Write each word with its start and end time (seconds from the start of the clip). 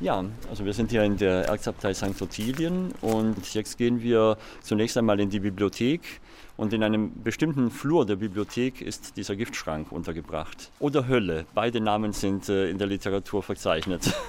Ja, 0.00 0.24
also 0.50 0.64
wir 0.64 0.72
sind 0.72 0.90
hier 0.90 1.04
in 1.04 1.16
der 1.16 1.44
Erzabtei 1.46 1.94
St. 1.94 2.20
Ottilien 2.20 2.92
und 3.00 3.54
jetzt 3.54 3.78
gehen 3.78 4.02
wir 4.02 4.36
zunächst 4.60 4.96
einmal 4.98 5.20
in 5.20 5.30
die 5.30 5.38
Bibliothek 5.38 6.20
und 6.56 6.72
in 6.72 6.82
einem 6.82 7.22
bestimmten 7.22 7.70
Flur 7.70 8.04
der 8.04 8.16
Bibliothek 8.16 8.80
ist 8.80 9.16
dieser 9.16 9.36
Giftschrank 9.36 9.92
untergebracht. 9.92 10.72
Oder 10.80 11.06
Hölle, 11.06 11.46
beide 11.54 11.80
Namen 11.80 12.12
sind 12.12 12.48
äh, 12.48 12.68
in 12.70 12.78
der 12.78 12.88
Literatur 12.88 13.44
verzeichnet. 13.44 14.12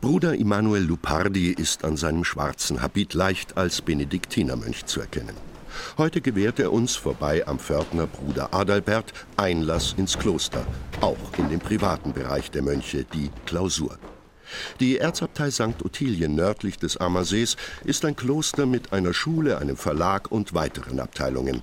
Bruder 0.00 0.36
Immanuel 0.36 0.84
Lupardi 0.84 1.50
ist 1.50 1.84
an 1.84 1.96
seinem 1.96 2.22
schwarzen 2.22 2.80
Habit 2.80 3.12
leicht 3.14 3.56
als 3.56 3.82
Benediktinermönch 3.82 4.86
zu 4.86 5.00
erkennen. 5.00 5.34
Heute 5.98 6.20
gewährt 6.20 6.58
er 6.58 6.72
uns 6.72 6.96
vorbei 6.96 7.46
am 7.46 7.58
Pförtner 7.58 8.06
Bruder 8.06 8.52
Adalbert 8.52 9.12
Einlass 9.36 9.94
ins 9.96 10.18
Kloster, 10.18 10.66
auch 11.00 11.16
in 11.38 11.48
den 11.48 11.60
privaten 11.60 12.12
Bereich 12.12 12.50
der 12.50 12.62
Mönche, 12.62 13.04
die 13.04 13.30
Klausur. 13.44 13.98
Die 14.80 14.98
Erzabtei 14.98 15.50
St. 15.50 15.84
Ottilien 15.84 16.34
nördlich 16.34 16.78
des 16.78 16.96
Ammersees 16.96 17.56
ist 17.84 18.04
ein 18.04 18.16
Kloster 18.16 18.66
mit 18.66 18.92
einer 18.92 19.12
Schule, 19.12 19.58
einem 19.58 19.76
Verlag 19.76 20.30
und 20.30 20.54
weiteren 20.54 21.00
Abteilungen. 21.00 21.62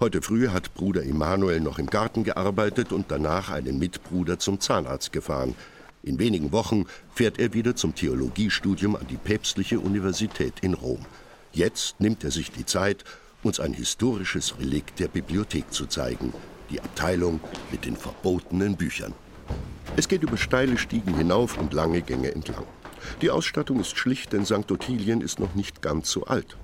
Heute 0.00 0.22
früh 0.22 0.48
hat 0.48 0.74
Bruder 0.74 1.02
Immanuel 1.02 1.60
noch 1.60 1.78
im 1.78 1.86
Garten 1.86 2.24
gearbeitet 2.24 2.90
und 2.90 3.10
danach 3.10 3.50
einen 3.50 3.78
Mitbruder 3.78 4.38
zum 4.38 4.60
Zahnarzt 4.60 5.12
gefahren. 5.12 5.54
In 6.02 6.18
wenigen 6.18 6.50
Wochen 6.50 6.86
fährt 7.14 7.38
er 7.38 7.54
wieder 7.54 7.76
zum 7.76 7.94
Theologiestudium 7.94 8.96
an 8.96 9.06
die 9.08 9.16
Päpstliche 9.16 9.78
Universität 9.78 10.54
in 10.60 10.74
Rom. 10.74 11.06
Jetzt 11.52 12.00
nimmt 12.00 12.24
er 12.24 12.30
sich 12.30 12.50
die 12.50 12.66
Zeit, 12.66 13.04
uns 13.42 13.60
ein 13.60 13.72
historisches 13.72 14.58
Relikt 14.58 15.00
der 15.00 15.08
Bibliothek 15.08 15.72
zu 15.72 15.86
zeigen, 15.86 16.32
die 16.70 16.80
Abteilung 16.80 17.40
mit 17.70 17.84
den 17.84 17.96
verbotenen 17.96 18.76
Büchern. 18.76 19.14
Es 19.96 20.08
geht 20.08 20.22
über 20.22 20.36
steile 20.36 20.78
Stiegen 20.78 21.16
hinauf 21.16 21.58
und 21.58 21.74
lange 21.74 22.02
Gänge 22.02 22.32
entlang. 22.34 22.64
Die 23.20 23.30
Ausstattung 23.30 23.80
ist 23.80 23.96
schlicht, 23.96 24.32
denn 24.32 24.46
St. 24.46 24.70
Ottilien 24.70 25.20
ist 25.20 25.40
noch 25.40 25.54
nicht 25.54 25.82
ganz 25.82 26.10
so 26.10 26.24
alt. 26.24 26.56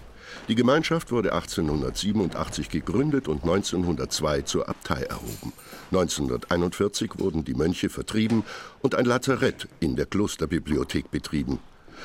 Die 0.48 0.55
Gemeinschaft 0.55 1.11
wurde 1.11 1.33
1887 1.33 2.69
gegründet 2.69 3.29
und 3.29 3.42
1902 3.42 4.42
zur 4.42 4.69
Abtei 4.69 5.03
erhoben. 5.03 5.53
1941 5.91 7.13
wurden 7.19 7.45
die 7.45 7.55
Mönche 7.55 7.89
vertrieben 7.89 8.45
und 8.81 8.95
ein 8.95 9.07
Lazarett 9.07 9.69
in 9.81 9.97
der 9.97 10.07
Klosterbibliothek 10.07 11.11
betrieben. 11.11 11.59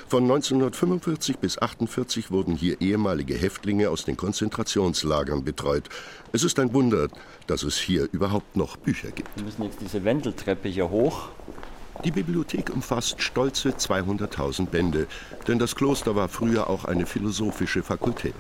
Von 0.08 0.24
1945 0.24 1.38
bis 1.38 1.58
1948 1.58 2.32
wurden 2.32 2.56
hier 2.56 2.82
ehemalige 2.82 3.36
Häftlinge 3.36 3.90
aus 3.90 4.06
den 4.06 4.18
Konzentrationslagern 4.18 5.44
betreut. 5.44 5.90
Es 6.32 6.44
ist 6.44 6.60
ein 6.60 6.74
Wunder, 6.74 7.08
dass 7.48 7.64
es 7.64 7.78
hier 7.78 8.08
überhaupt 8.12 8.56
noch 8.56 8.78
Bücher 8.78 9.12
gibt. 9.12 9.30
Wir 9.36 9.44
müssen 9.44 9.64
jetzt 9.64 9.82
diese 9.82 10.04
Wendeltreppe 10.04 10.70
hier 10.70 10.90
hoch. 10.90 11.30
Die 12.04 12.12
Bibliothek 12.12 12.70
umfasst 12.70 13.22
stolze 13.22 13.70
200.000 13.70 14.66
Bände, 14.66 15.08
denn 15.48 15.60
das 15.60 15.76
Kloster 15.76 16.16
war 16.16 16.28
früher 16.28 16.70
auch 16.70 16.86
eine 16.86 17.06
philosophische 17.06 17.84
Fakultät. 17.84 18.36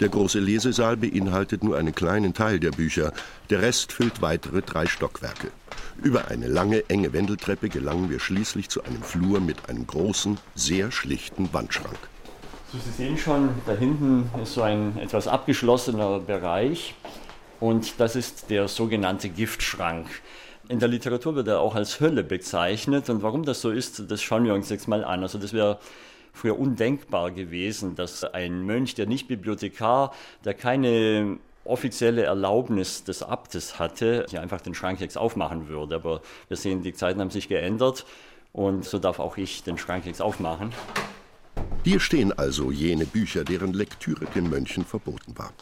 Der 0.00 0.08
große 0.08 0.40
Lesesaal 0.40 0.96
beinhaltet 0.96 1.64
nur 1.64 1.76
einen 1.76 1.94
kleinen 1.94 2.34
Teil 2.34 2.60
der 2.60 2.70
Bücher, 2.70 3.12
der 3.50 3.62
Rest 3.62 3.92
füllt 3.92 4.20
weitere 4.20 4.62
drei 4.62 4.86
Stockwerke. 4.86 5.48
Über 6.02 6.28
eine 6.28 6.46
lange, 6.46 6.88
enge 6.88 7.12
Wendeltreppe 7.12 7.68
gelangen 7.68 8.08
wir 8.08 8.20
schließlich 8.20 8.68
zu 8.68 8.84
einem 8.84 9.02
Flur 9.02 9.40
mit 9.40 9.68
einem 9.68 9.84
großen, 9.84 10.38
sehr 10.54 10.92
schlichten 10.92 11.52
Wandschrank. 11.52 11.98
So, 12.72 12.78
Sie 12.78 12.90
sehen 12.90 13.18
schon, 13.18 13.48
da 13.66 13.72
hinten 13.72 14.30
ist 14.40 14.54
so 14.54 14.62
ein 14.62 14.96
etwas 14.98 15.26
abgeschlossener 15.26 16.20
Bereich 16.20 16.94
und 17.58 17.98
das 17.98 18.14
ist 18.14 18.50
der 18.50 18.68
sogenannte 18.68 19.28
Giftschrank. 19.28 20.06
In 20.68 20.78
der 20.78 20.88
Literatur 20.88 21.34
wird 21.34 21.48
er 21.48 21.60
auch 21.60 21.74
als 21.74 21.98
Hölle 21.98 22.22
bezeichnet 22.22 23.10
und 23.10 23.22
warum 23.22 23.44
das 23.44 23.60
so 23.60 23.70
ist, 23.70 24.08
das 24.08 24.22
schauen 24.22 24.44
wir 24.44 24.54
uns 24.54 24.68
jetzt 24.68 24.86
mal 24.86 25.02
an. 25.02 25.22
Also 25.22 25.38
das 25.38 25.52
wäre 25.52 25.80
früher 26.32 26.58
undenkbar 26.58 27.32
gewesen, 27.32 27.96
dass 27.96 28.22
ein 28.22 28.62
Mönch, 28.62 28.94
der 28.94 29.06
nicht 29.06 29.26
Bibliothekar, 29.26 30.14
der 30.44 30.54
keine 30.54 31.38
offizielle 31.68 32.22
Erlaubnis 32.22 33.04
des 33.04 33.22
Abtes 33.22 33.78
hatte, 33.78 34.26
hier 34.28 34.40
einfach 34.40 34.60
den 34.60 34.74
Schrank 34.74 35.00
jetzt 35.00 35.18
aufmachen 35.18 35.68
würde. 35.68 35.94
Aber 35.96 36.22
wir 36.48 36.56
sehen, 36.56 36.82
die 36.82 36.94
Zeiten 36.94 37.20
haben 37.20 37.30
sich 37.30 37.48
geändert 37.48 38.06
und 38.52 38.84
so 38.84 38.98
darf 38.98 39.18
auch 39.18 39.36
ich 39.36 39.62
den 39.62 39.78
Schrank 39.78 40.06
jetzt 40.06 40.22
aufmachen. 40.22 40.72
Hier 41.84 42.00
stehen 42.00 42.32
also 42.32 42.70
jene 42.70 43.06
Bücher, 43.06 43.44
deren 43.44 43.72
Lektüre 43.72 44.26
den 44.34 44.50
Mönchen 44.50 44.84
verboten 44.84 45.38
war. 45.38 45.52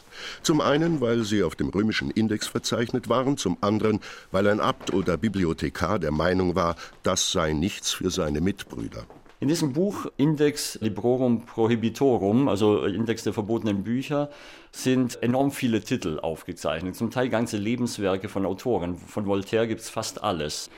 Zum 0.42 0.60
einen, 0.60 1.00
weil 1.00 1.24
sie 1.24 1.42
auf 1.42 1.54
dem 1.54 1.68
römischen 1.68 2.10
Index 2.10 2.46
verzeichnet 2.46 3.08
waren, 3.08 3.36
zum 3.36 3.58
anderen, 3.60 4.00
weil 4.32 4.48
ein 4.48 4.60
Abt 4.60 4.92
oder 4.92 5.16
Bibliothekar 5.16 5.98
der 5.98 6.10
Meinung 6.10 6.54
war, 6.54 6.76
das 7.02 7.32
sei 7.32 7.52
nichts 7.52 7.92
für 7.92 8.10
seine 8.10 8.40
Mitbrüder. 8.40 9.06
In 9.38 9.48
diesem 9.48 9.74
Buch 9.74 10.06
Index 10.16 10.78
Librorum 10.80 11.44
Prohibitorum, 11.44 12.48
also 12.48 12.86
Index 12.86 13.22
der 13.22 13.34
verbotenen 13.34 13.82
Bücher, 13.82 14.30
sind 14.72 15.22
enorm 15.22 15.50
viele 15.50 15.82
Titel 15.82 16.18
aufgezeichnet, 16.20 16.96
zum 16.96 17.10
Teil 17.10 17.28
ganze 17.28 17.58
Lebenswerke 17.58 18.30
von 18.30 18.46
Autoren. 18.46 18.96
Von 18.96 19.26
Voltaire 19.26 19.66
gibt 19.66 19.82
es 19.82 19.90
fast 19.90 20.24
alles. 20.24 20.70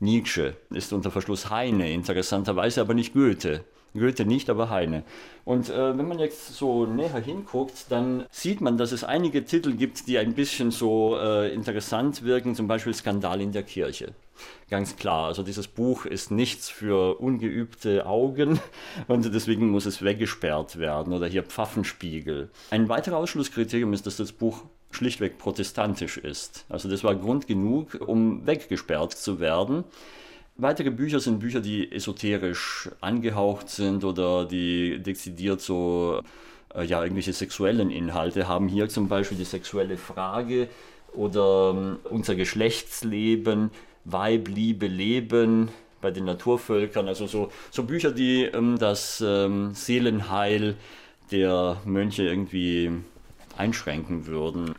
Nietzsche 0.00 0.56
ist 0.70 0.92
unter 0.92 1.12
Verschluss 1.12 1.48
Heine, 1.48 1.92
interessanterweise 1.92 2.80
aber 2.80 2.94
nicht 2.94 3.14
Goethe. 3.14 3.64
Goethe 3.94 4.24
nicht, 4.24 4.48
aber 4.50 4.70
Heine. 4.70 5.04
Und 5.44 5.70
äh, 5.70 5.96
wenn 5.96 6.08
man 6.08 6.18
jetzt 6.18 6.54
so 6.54 6.86
näher 6.86 7.20
hinguckt, 7.20 7.86
dann 7.90 8.26
sieht 8.30 8.60
man, 8.60 8.78
dass 8.78 8.92
es 8.92 9.04
einige 9.04 9.44
Titel 9.44 9.74
gibt, 9.74 10.06
die 10.08 10.18
ein 10.18 10.34
bisschen 10.34 10.70
so 10.70 11.16
äh, 11.18 11.52
interessant 11.52 12.24
wirken, 12.24 12.54
zum 12.54 12.68
Beispiel 12.68 12.94
Skandal 12.94 13.40
in 13.40 13.52
der 13.52 13.62
Kirche. 13.62 14.14
Ganz 14.70 14.96
klar, 14.96 15.26
also 15.26 15.42
dieses 15.42 15.68
Buch 15.68 16.06
ist 16.06 16.30
nichts 16.30 16.68
für 16.68 17.20
ungeübte 17.20 18.06
Augen 18.06 18.58
und 19.08 19.32
deswegen 19.34 19.68
muss 19.68 19.86
es 19.86 20.02
weggesperrt 20.02 20.78
werden. 20.78 21.12
Oder 21.12 21.26
hier 21.26 21.42
Pfaffenspiegel. 21.42 22.50
Ein 22.70 22.88
weiterer 22.88 23.18
Ausschlusskriterium 23.18 23.92
ist, 23.92 24.06
dass 24.06 24.16
das 24.16 24.32
Buch 24.32 24.64
schlichtweg 24.90 25.38
protestantisch 25.38 26.18
ist. 26.18 26.64
Also 26.68 26.88
das 26.88 27.04
war 27.04 27.14
Grund 27.14 27.46
genug, 27.46 27.98
um 28.06 28.46
weggesperrt 28.46 29.12
zu 29.12 29.40
werden. 29.40 29.84
Weitere 30.62 30.90
Bücher 30.90 31.18
sind 31.18 31.40
Bücher, 31.40 31.60
die 31.60 31.90
esoterisch 31.90 32.88
angehaucht 33.00 33.68
sind 33.68 34.04
oder 34.04 34.44
die 34.44 35.02
dezidiert 35.02 35.60
so 35.60 36.22
äh, 36.72 36.84
ja, 36.84 37.02
irgendwelche 37.02 37.32
sexuellen 37.32 37.90
Inhalte 37.90 38.46
haben. 38.46 38.68
Hier 38.68 38.88
zum 38.88 39.08
Beispiel 39.08 39.36
die 39.36 39.44
sexuelle 39.44 39.96
Frage 39.96 40.68
oder 41.14 41.98
äh, 42.04 42.08
unser 42.08 42.36
Geschlechtsleben, 42.36 43.72
Weib, 44.04 44.46
Liebe, 44.46 44.86
Leben 44.86 45.68
bei 46.00 46.12
den 46.12 46.26
Naturvölkern. 46.26 47.08
Also 47.08 47.26
so, 47.26 47.50
so 47.72 47.82
Bücher, 47.82 48.12
die 48.12 48.44
ähm, 48.44 48.78
das 48.78 49.20
ähm, 49.20 49.74
Seelenheil 49.74 50.76
der 51.32 51.78
Mönche 51.84 52.22
irgendwie 52.22 52.92
einschränken 53.56 54.28
würden. 54.28 54.76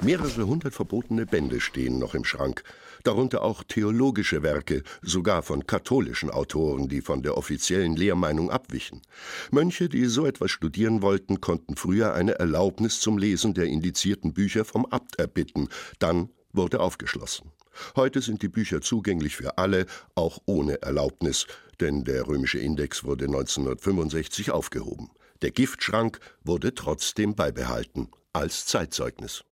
Mehrere 0.00 0.44
hundert 0.44 0.74
verbotene 0.74 1.24
Bände 1.24 1.60
stehen 1.60 2.00
noch 2.00 2.16
im 2.16 2.24
Schrank 2.24 2.64
darunter 3.02 3.42
auch 3.42 3.62
theologische 3.64 4.42
Werke, 4.42 4.82
sogar 5.02 5.42
von 5.42 5.66
katholischen 5.66 6.30
Autoren, 6.30 6.88
die 6.88 7.00
von 7.00 7.22
der 7.22 7.36
offiziellen 7.36 7.96
Lehrmeinung 7.96 8.50
abwichen. 8.50 9.02
Mönche, 9.50 9.88
die 9.88 10.06
so 10.06 10.26
etwas 10.26 10.50
studieren 10.50 11.02
wollten, 11.02 11.40
konnten 11.40 11.76
früher 11.76 12.14
eine 12.14 12.38
Erlaubnis 12.38 13.00
zum 13.00 13.18
Lesen 13.18 13.54
der 13.54 13.66
indizierten 13.66 14.32
Bücher 14.32 14.64
vom 14.64 14.86
Abt 14.86 15.18
erbitten, 15.18 15.68
dann 15.98 16.30
wurde 16.52 16.80
aufgeschlossen. 16.80 17.50
Heute 17.96 18.20
sind 18.20 18.42
die 18.42 18.48
Bücher 18.48 18.80
zugänglich 18.80 19.36
für 19.36 19.58
alle, 19.58 19.86
auch 20.14 20.38
ohne 20.46 20.82
Erlaubnis, 20.82 21.46
denn 21.80 22.04
der 22.04 22.26
römische 22.26 22.58
Index 22.58 23.04
wurde 23.04 23.24
1965 23.26 24.50
aufgehoben. 24.50 25.10
Der 25.40 25.50
Giftschrank 25.50 26.20
wurde 26.44 26.74
trotzdem 26.74 27.34
beibehalten 27.34 28.08
als 28.32 28.66
Zeitzeugnis. 28.66 29.44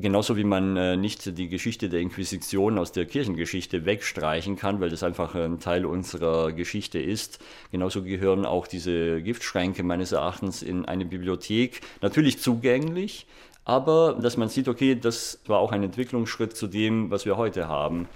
Genauso 0.00 0.36
wie 0.36 0.44
man 0.44 0.76
äh, 0.76 0.96
nicht 0.96 1.36
die 1.36 1.48
Geschichte 1.48 1.88
der 1.88 1.98
Inquisition 1.98 2.78
aus 2.78 2.92
der 2.92 3.04
Kirchengeschichte 3.04 3.84
wegstreichen 3.84 4.54
kann, 4.54 4.80
weil 4.80 4.90
das 4.90 5.02
einfach 5.02 5.34
ein 5.34 5.58
Teil 5.58 5.84
unserer 5.84 6.52
Geschichte 6.52 7.00
ist. 7.00 7.40
Genauso 7.72 8.04
gehören 8.04 8.46
auch 8.46 8.68
diese 8.68 9.20
Giftschränke 9.20 9.82
meines 9.82 10.12
Erachtens 10.12 10.62
in 10.62 10.84
eine 10.84 11.04
Bibliothek 11.04 11.80
natürlich 12.00 12.38
zugänglich, 12.38 13.26
aber 13.64 14.16
dass 14.22 14.36
man 14.36 14.48
sieht, 14.48 14.68
okay, 14.68 14.94
das 14.94 15.40
war 15.46 15.58
auch 15.58 15.72
ein 15.72 15.82
Entwicklungsschritt 15.82 16.56
zu 16.56 16.68
dem, 16.68 17.10
was 17.10 17.26
wir 17.26 17.36
heute 17.36 17.66
haben. 17.66 18.06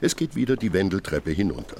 Es 0.00 0.14
geht 0.14 0.36
wieder 0.36 0.56
die 0.56 0.74
Wendeltreppe 0.74 1.30
hinunter. 1.30 1.76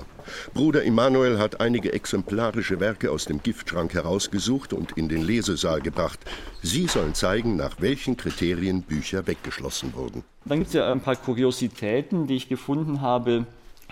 Bruder 0.54 0.82
Immanuel 0.82 1.38
hat 1.38 1.60
einige 1.60 1.92
exemplarische 1.92 2.80
Werke 2.80 3.10
aus 3.10 3.26
dem 3.26 3.42
Giftschrank 3.42 3.92
herausgesucht 3.92 4.72
und 4.72 4.92
in 4.92 5.10
den 5.10 5.22
Lesesaal 5.22 5.82
gebracht. 5.82 6.18
Sie 6.62 6.86
sollen 6.86 7.14
zeigen, 7.14 7.56
nach 7.56 7.76
welchen 7.78 8.16
Kriterien 8.16 8.82
Bücher 8.82 9.26
weggeschlossen 9.26 9.92
wurden. 9.94 10.24
Dann 10.46 10.58
gibt 10.58 10.68
es 10.68 10.74
ja 10.74 10.90
ein 10.90 11.00
paar 11.00 11.16
Kuriositäten, 11.16 12.26
die 12.26 12.36
ich 12.36 12.48
gefunden 12.48 13.02
habe. 13.02 13.46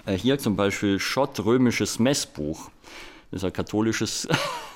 Äh, 0.06 0.16
hier 0.16 0.38
zum 0.38 0.56
Beispiel 0.56 0.98
Schott 0.98 1.44
römisches 1.44 1.98
Messbuch. 1.98 2.70
Das 3.34 3.42
ist 3.42 3.46
ein 3.46 3.52
katholisches 3.52 4.28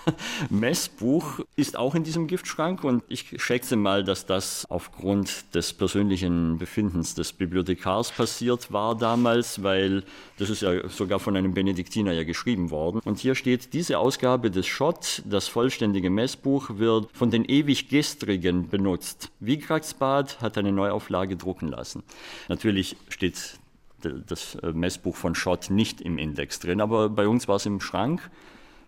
Messbuch, 0.51 1.39
ist 1.55 1.77
auch 1.77 1.95
in 1.95 2.03
diesem 2.03 2.27
Giftschrank 2.27 2.83
und 2.83 3.05
ich 3.07 3.41
schätze 3.41 3.77
mal, 3.77 4.03
dass 4.03 4.27
das 4.27 4.67
aufgrund 4.69 5.55
des 5.55 5.73
persönlichen 5.73 6.59
Befindens 6.59 7.15
des 7.15 7.33
Bibliothekars 7.33 8.11
passiert 8.11 8.73
war 8.73 8.99
damals, 8.99 9.63
weil 9.63 10.03
das 10.39 10.51
ist 10.51 10.63
ja 10.63 10.89
sogar 10.89 11.21
von 11.21 11.37
einem 11.37 11.55
Benediktiner 11.55 12.11
ja 12.11 12.25
geschrieben 12.25 12.73
worden. 12.73 13.01
Und 13.05 13.21
hier 13.21 13.37
steht, 13.37 13.75
diese 13.75 14.01
Ausgabe 14.01 14.51
des 14.51 14.67
Schott, 14.67 15.23
das 15.25 15.47
vollständige 15.47 16.11
Messbuch, 16.11 16.71
wird 16.79 17.11
von 17.13 17.31
den 17.31 17.45
ewig 17.45 17.89
Gestrigen 17.89 18.67
benutzt. 18.67 19.31
Wiegraxbad 19.39 20.41
hat 20.41 20.59
eine 20.59 20.73
Neuauflage 20.73 21.37
drucken 21.37 21.69
lassen. 21.69 22.03
Natürlich 22.49 22.97
steht 23.09 23.61
das 24.03 24.55
äh, 24.57 24.73
Messbuch 24.73 25.17
von 25.17 25.35
Schott 25.35 25.71
nicht 25.71 26.01
im 26.01 26.19
Index 26.19 26.61
drin, 26.61 26.81
aber 26.81 27.09
bei 27.09 27.29
uns 27.29 27.49
war 27.49 27.57
es 27.57 27.67
im 27.67 27.81
Schrank, 27.81 28.31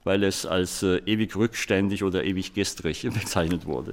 weil 0.05 0.25
es 0.25 0.47
als 0.47 0.83
äh, 0.83 0.99
ewig 1.07 1.37
rückständig 1.37 2.05
oder 2.05 2.25
ewig 2.25 2.55
gestrig 2.55 3.03
bezeichnet 3.15 3.67
wurde. 3.67 3.93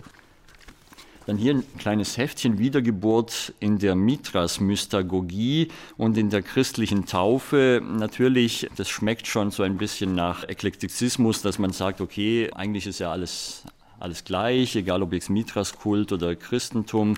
Dann 1.27 1.35
hier 1.35 1.55
ein 1.55 1.63
kleines 1.77 2.15
Heftchen 2.15 2.57
Wiedergeburt 2.57 3.53
in 3.59 3.79
der 3.79 3.95
Mithras-Mystagogie 3.95 5.67
und 5.97 6.17
in 6.17 6.29
der 6.29 6.41
christlichen 6.41 7.05
Taufe. 7.05 7.81
Natürlich, 7.83 8.69
das 8.77 8.87
schmeckt 8.87 9.27
schon 9.27 9.51
so 9.51 9.63
ein 9.63 9.77
bisschen 9.77 10.15
nach 10.15 10.47
Eklektizismus, 10.47 11.41
dass 11.41 11.59
man 11.59 11.73
sagt, 11.73 11.99
okay, 11.99 12.49
eigentlich 12.53 12.87
ist 12.87 12.99
ja 12.99 13.11
alles, 13.11 13.63
alles 13.99 14.23
gleich, 14.23 14.77
egal 14.77 15.03
ob 15.03 15.11
jetzt 15.11 15.29
Mithras-Kult 15.29 16.13
oder 16.13 16.33
Christentum. 16.33 17.15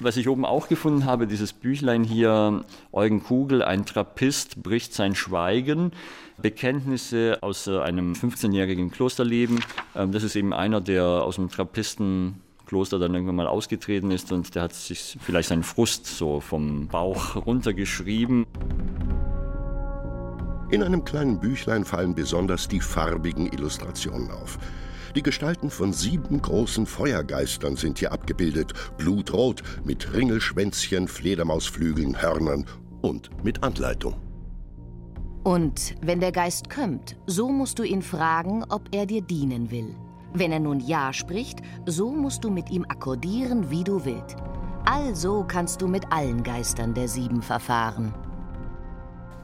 Was 0.00 0.16
ich 0.16 0.28
oben 0.28 0.44
auch 0.44 0.68
gefunden 0.68 1.06
habe, 1.06 1.26
dieses 1.26 1.52
Büchlein 1.52 2.04
hier, 2.04 2.64
Eugen 2.92 3.22
Kugel, 3.22 3.62
ein 3.62 3.84
Trappist 3.84 4.62
bricht 4.62 4.94
sein 4.94 5.16
Schweigen. 5.16 5.90
Bekenntnisse 6.40 7.38
aus 7.40 7.66
äh, 7.66 7.80
einem 7.80 8.12
15-jährigen 8.12 8.92
Klosterleben. 8.92 9.58
Ähm, 9.96 10.12
das 10.12 10.22
ist 10.22 10.36
eben 10.36 10.52
einer, 10.52 10.80
der 10.80 11.04
aus 11.04 11.34
dem 11.34 11.48
Trappistenkloster 11.48 13.00
dann 13.00 13.12
irgendwann 13.12 13.34
mal 13.34 13.48
ausgetreten 13.48 14.12
ist 14.12 14.30
und 14.30 14.54
der 14.54 14.62
hat 14.62 14.72
sich 14.72 15.18
vielleicht 15.20 15.48
seinen 15.48 15.64
Frust 15.64 16.06
so 16.06 16.38
vom 16.38 16.86
Bauch 16.86 17.34
runtergeschrieben. 17.34 18.46
In 20.70 20.84
einem 20.84 21.04
kleinen 21.04 21.40
Büchlein 21.40 21.84
fallen 21.84 22.14
besonders 22.14 22.68
die 22.68 22.80
farbigen 22.80 23.50
Illustrationen 23.52 24.30
auf. 24.30 24.58
Die 25.14 25.22
Gestalten 25.22 25.70
von 25.70 25.92
sieben 25.92 26.40
großen 26.42 26.86
Feuergeistern 26.86 27.76
sind 27.76 27.98
hier 27.98 28.12
abgebildet, 28.12 28.72
blutrot, 28.96 29.62
mit 29.84 30.12
Ringelschwänzchen, 30.12 31.08
Fledermausflügeln, 31.08 32.20
Hörnern 32.20 32.66
und 33.00 33.30
mit 33.44 33.62
Anleitung. 33.62 34.16
Und 35.44 35.94
wenn 36.02 36.20
der 36.20 36.32
Geist 36.32 36.68
kommt, 36.68 37.16
so 37.26 37.48
musst 37.48 37.78
du 37.78 37.82
ihn 37.82 38.02
fragen, 38.02 38.64
ob 38.68 38.82
er 38.92 39.06
dir 39.06 39.22
dienen 39.22 39.70
will. 39.70 39.94
Wenn 40.34 40.52
er 40.52 40.60
nun 40.60 40.80
Ja 40.80 41.12
spricht, 41.12 41.60
so 41.86 42.10
musst 42.10 42.44
du 42.44 42.50
mit 42.50 42.70
ihm 42.70 42.84
akkordieren, 42.86 43.70
wie 43.70 43.82
du 43.82 44.04
willst. 44.04 44.36
Also 44.84 45.44
kannst 45.48 45.80
du 45.80 45.88
mit 45.88 46.12
allen 46.12 46.42
Geistern 46.42 46.92
der 46.92 47.08
sieben 47.08 47.40
verfahren. 47.40 48.14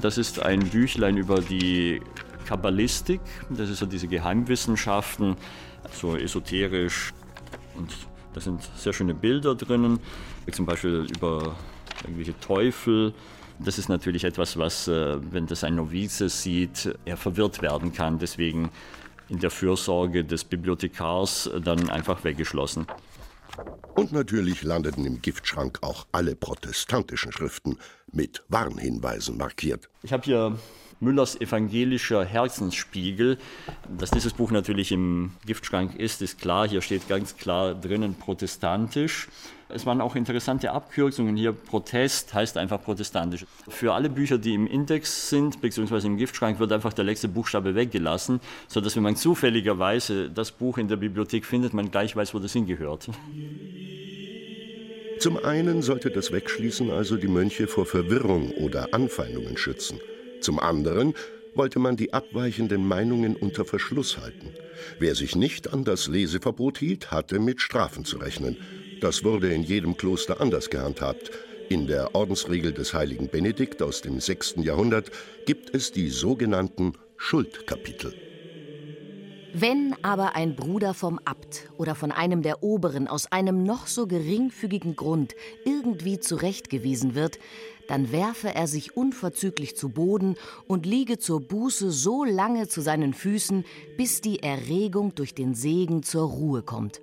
Das 0.01 0.19
ist 0.19 0.43
ein 0.43 0.61
Büchlein 0.61 1.17
über 1.17 1.41
die 1.41 2.03
Kabbalistik, 2.45 3.21
das 3.51 3.71
ist 3.71 3.79
so 3.79 3.87
diese 3.87 4.09
Geheimwissenschaften, 4.09 5.37
so 5.93 6.17
esoterisch 6.17 7.13
und 7.77 7.91
da 8.33 8.41
sind 8.41 8.63
sehr 8.77 8.93
schöne 8.93 9.15
Bilder 9.15 9.55
drinnen, 9.55 10.01
zum 10.51 10.67
Beispiel 10.67 11.07
über 11.17 11.57
irgendwelche 12.03 12.39
Teufel. 12.41 13.15
Das 13.61 13.79
ist 13.79 13.89
natürlich 13.89 14.25
etwas, 14.25 14.59
was, 14.59 14.89
äh, 14.89 15.17
wenn 15.33 15.47
das 15.47 15.63
ein 15.63 15.77
Novize 15.77 16.29
sieht, 16.29 16.93
er 17.05 17.17
verwirrt 17.17 17.63
werden 17.63 17.93
kann. 17.93 18.19
Deswegen 18.19 18.71
in 19.29 19.39
der 19.39 19.51
Fürsorge 19.51 20.25
des 20.25 20.45
Bibliothekars 20.45 21.51
dann 21.63 21.89
einfach 21.89 22.25
weggeschlossen. 22.25 22.87
Und 23.95 24.13
natürlich 24.13 24.65
landeten 24.65 25.05
im 25.05 25.23
Giftschrank 25.23 25.79
auch 25.83 26.07
alle 26.11 26.35
protestantischen 26.35 27.31
Schriften 27.31 27.79
mit 28.11 28.43
Warnhinweisen 28.49 29.37
markiert. 29.37 29.89
Ich 30.05 30.13
habe 30.13 30.23
hier 30.23 30.59
Müllers 31.01 31.41
evangelischer 31.41 32.27
Herzensspiegel. 32.27 33.39
Dass 33.89 34.11
dieses 34.11 34.35
Buch 34.35 34.51
natürlich 34.51 34.93
im 34.93 35.33
Giftschrank 35.47 35.97
ist, 35.97 36.21
ist 36.21 36.39
klar. 36.39 36.69
Hier 36.69 36.83
steht 36.83 37.09
ganz 37.09 37.39
klar 37.39 37.75
drinnen 37.75 38.15
protestantisch. 38.15 39.29
Es 39.71 39.87
waren 39.87 40.03
auch 40.03 40.15
interessante 40.15 40.73
Abkürzungen 40.73 41.39
hier. 41.39 41.53
Protest 41.53 42.35
heißt 42.35 42.59
einfach 42.59 42.83
protestantisch. 42.83 43.47
Für 43.67 43.95
alle 43.95 44.11
Bücher, 44.11 44.37
die 44.37 44.53
im 44.53 44.67
Index 44.67 45.31
sind, 45.31 45.63
beziehungsweise 45.63 46.07
im 46.07 46.19
Giftschrank, 46.19 46.59
wird 46.59 46.73
einfach 46.73 46.93
der 46.93 47.07
letzte 47.07 47.29
Buchstabe 47.29 47.75
weggelassen, 47.75 48.41
sodass, 48.69 48.95
wenn 48.97 49.05
man 49.05 49.17
zufälligerweise 49.17 50.29
das 50.29 50.53
Buch 50.53 50.77
in 50.77 50.89
der 50.89 50.97
Bibliothek 50.97 51.47
findet, 51.47 51.73
man 51.73 51.91
gleich 51.91 52.15
weiß, 52.15 52.35
wo 52.35 52.41
das 52.41 52.53
hingehört. 52.53 53.09
Zum 55.25 55.43
einen 55.43 55.81
sollte 55.81 56.11
das 56.11 56.33
Wegschließen 56.33 56.91
also 56.91 57.17
die 57.17 57.29
Mönche 57.29 57.67
vor 57.67 57.87
Verwirrung 57.87 58.51
oder 58.51 58.93
Anfeindungen 58.93 59.57
schützen. 59.57 59.99
Zum 60.43 60.61
anderen 60.61 61.15
wollte 61.55 61.79
man 61.79 61.97
die 61.97 62.13
abweichenden 62.13 62.87
Meinungen 62.87 63.35
unter 63.35 63.65
Verschluss 63.65 64.19
halten. 64.19 64.51
Wer 64.99 65.15
sich 65.15 65.35
nicht 65.35 65.73
an 65.73 65.83
das 65.83 66.09
Leseverbot 66.09 66.77
hielt, 66.77 67.11
hatte 67.11 67.39
mit 67.39 67.63
Strafen 67.63 68.05
zu 68.05 68.19
rechnen. 68.19 68.59
Das 69.01 69.25
wurde 69.25 69.51
in 69.51 69.63
jedem 69.63 69.97
Kloster 69.97 70.43
anders 70.43 70.69
gehandhabt. 70.69 71.31
In 71.71 71.87
der 71.87 72.15
Ordensregel 72.15 72.75
des 72.75 72.93
heiligen 72.93 73.29
Benedikt 73.29 73.81
aus 73.81 74.03
dem 74.03 74.21
6. 74.21 74.57
Jahrhundert 74.59 75.11
gibt 75.47 75.75
es 75.75 75.91
die 75.91 76.11
sogenannten 76.11 76.93
Schuldkapitel. 77.17 78.13
Wenn 79.57 79.95
aber 80.03 80.35
ein 80.35 80.57
Bruder 80.57 80.95
vom 80.95 81.21
Abt 81.25 81.71
oder 81.79 81.95
von 81.95 82.11
einem 82.11 82.43
der 82.43 82.65
Oberen 82.65 83.07
aus 83.07 83.31
einem 83.31 83.63
noch 83.63 83.87
so 83.87 84.09
geringfügigen 84.09 84.97
Grund 84.97 85.37
irgendwie 85.65 86.19
zurechtgewiesen 86.19 87.15
wird, 87.15 87.39
dann 87.87 88.11
werfe 88.11 88.53
er 88.53 88.67
sich 88.67 88.97
unverzüglich 88.97 89.77
zu 89.77 89.91
Boden 89.91 90.35
und 90.67 90.87
liege 90.87 91.21
zur 91.21 91.41
Buße 91.41 91.93
so 91.93 92.25
lange 92.25 92.67
zu 92.67 92.81
seinen 92.81 93.15
Füßen, 93.15 93.65
bis 93.97 94.21
die 94.21 94.43
Erregung 94.43 95.15
durch 95.15 95.37
den 95.37 95.55
Segen 95.55 96.03
zur 96.03 96.29
Ruhe 96.29 96.63
kommt. 96.63 97.01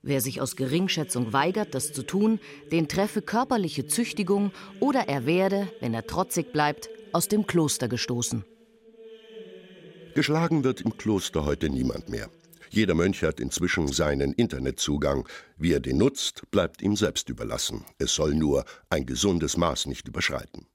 Wer 0.00 0.22
sich 0.22 0.40
aus 0.40 0.56
Geringschätzung 0.56 1.34
weigert, 1.34 1.74
das 1.74 1.92
zu 1.92 2.02
tun, 2.02 2.40
den 2.72 2.88
treffe 2.88 3.20
körperliche 3.20 3.86
Züchtigung 3.86 4.52
oder 4.80 5.06
er 5.06 5.26
werde, 5.26 5.70
wenn 5.80 5.92
er 5.92 6.06
trotzig 6.06 6.50
bleibt, 6.50 6.88
aus 7.12 7.28
dem 7.28 7.46
Kloster 7.46 7.88
gestoßen. 7.88 8.46
Geschlagen 10.14 10.64
wird 10.64 10.80
im 10.80 10.96
Kloster 10.96 11.44
heute 11.44 11.70
niemand 11.70 12.08
mehr. 12.08 12.28
Jeder 12.70 12.94
Mönch 12.94 13.22
hat 13.22 13.40
inzwischen 13.40 13.88
seinen 13.88 14.32
Internetzugang. 14.32 15.28
Wie 15.56 15.72
er 15.72 15.80
den 15.80 15.98
nutzt, 15.98 16.42
bleibt 16.50 16.82
ihm 16.82 16.96
selbst 16.96 17.28
überlassen. 17.28 17.84
Es 17.98 18.14
soll 18.14 18.34
nur 18.34 18.64
ein 18.90 19.06
gesundes 19.06 19.56
Maß 19.56 19.86
nicht 19.86 20.06
überschreiten. 20.08 20.66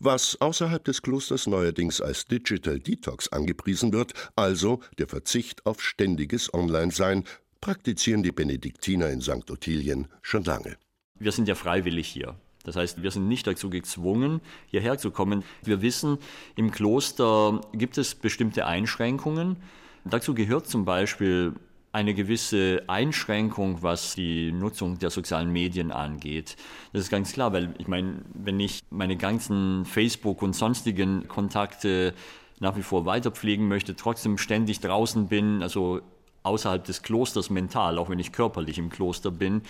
Was 0.00 0.40
außerhalb 0.40 0.82
des 0.84 1.02
Klosters 1.02 1.46
neuerdings 1.46 2.00
als 2.00 2.24
Digital 2.24 2.80
Detox 2.80 3.28
angepriesen 3.28 3.92
wird, 3.92 4.12
also 4.34 4.80
der 4.98 5.06
Verzicht 5.06 5.66
auf 5.66 5.80
ständiges 5.82 6.52
Online-Sein, 6.52 7.24
praktizieren 7.60 8.22
die 8.22 8.32
Benediktiner 8.32 9.10
in 9.10 9.20
St. 9.20 9.50
Ottilien 9.50 10.08
schon 10.22 10.44
lange. 10.44 10.76
Wir 11.18 11.32
sind 11.32 11.46
ja 11.46 11.54
freiwillig 11.54 12.08
hier. 12.08 12.36
Das 12.64 12.76
heißt, 12.76 13.02
wir 13.02 13.10
sind 13.10 13.28
nicht 13.28 13.46
dazu 13.46 13.70
gezwungen, 13.70 14.40
hierher 14.66 14.98
zu 14.98 15.10
kommen. 15.10 15.44
Wir 15.62 15.80
wissen, 15.82 16.18
im 16.56 16.70
Kloster 16.70 17.60
gibt 17.72 17.96
es 17.98 18.14
bestimmte 18.14 18.66
Einschränkungen. 18.66 19.56
Dazu 20.04 20.34
gehört 20.34 20.66
zum 20.66 20.84
Beispiel 20.84 21.54
eine 21.92 22.14
gewisse 22.14 22.84
Einschränkung, 22.86 23.82
was 23.82 24.14
die 24.14 24.52
Nutzung 24.52 24.98
der 24.98 25.10
sozialen 25.10 25.50
Medien 25.50 25.90
angeht. 25.90 26.56
Das 26.92 27.02
ist 27.02 27.10
ganz 27.10 27.32
klar, 27.32 27.52
weil 27.52 27.74
ich 27.78 27.88
meine, 27.88 28.22
wenn 28.32 28.60
ich 28.60 28.84
meine 28.90 29.16
ganzen 29.16 29.84
Facebook 29.84 30.42
und 30.42 30.54
sonstigen 30.54 31.26
Kontakte 31.26 32.14
nach 32.60 32.76
wie 32.76 32.82
vor 32.82 33.06
weiterpflegen 33.06 33.66
möchte, 33.66 33.96
trotzdem 33.96 34.38
ständig 34.38 34.80
draußen 34.80 35.28
bin, 35.28 35.62
also 35.62 36.00
außerhalb 36.42 36.84
des 36.84 37.02
Klosters 37.02 37.50
mental, 37.50 37.98
auch 37.98 38.08
wenn 38.08 38.18
ich 38.18 38.32
körperlich 38.32 38.78
im 38.78 38.90
Kloster 38.90 39.30
bin, 39.30 39.62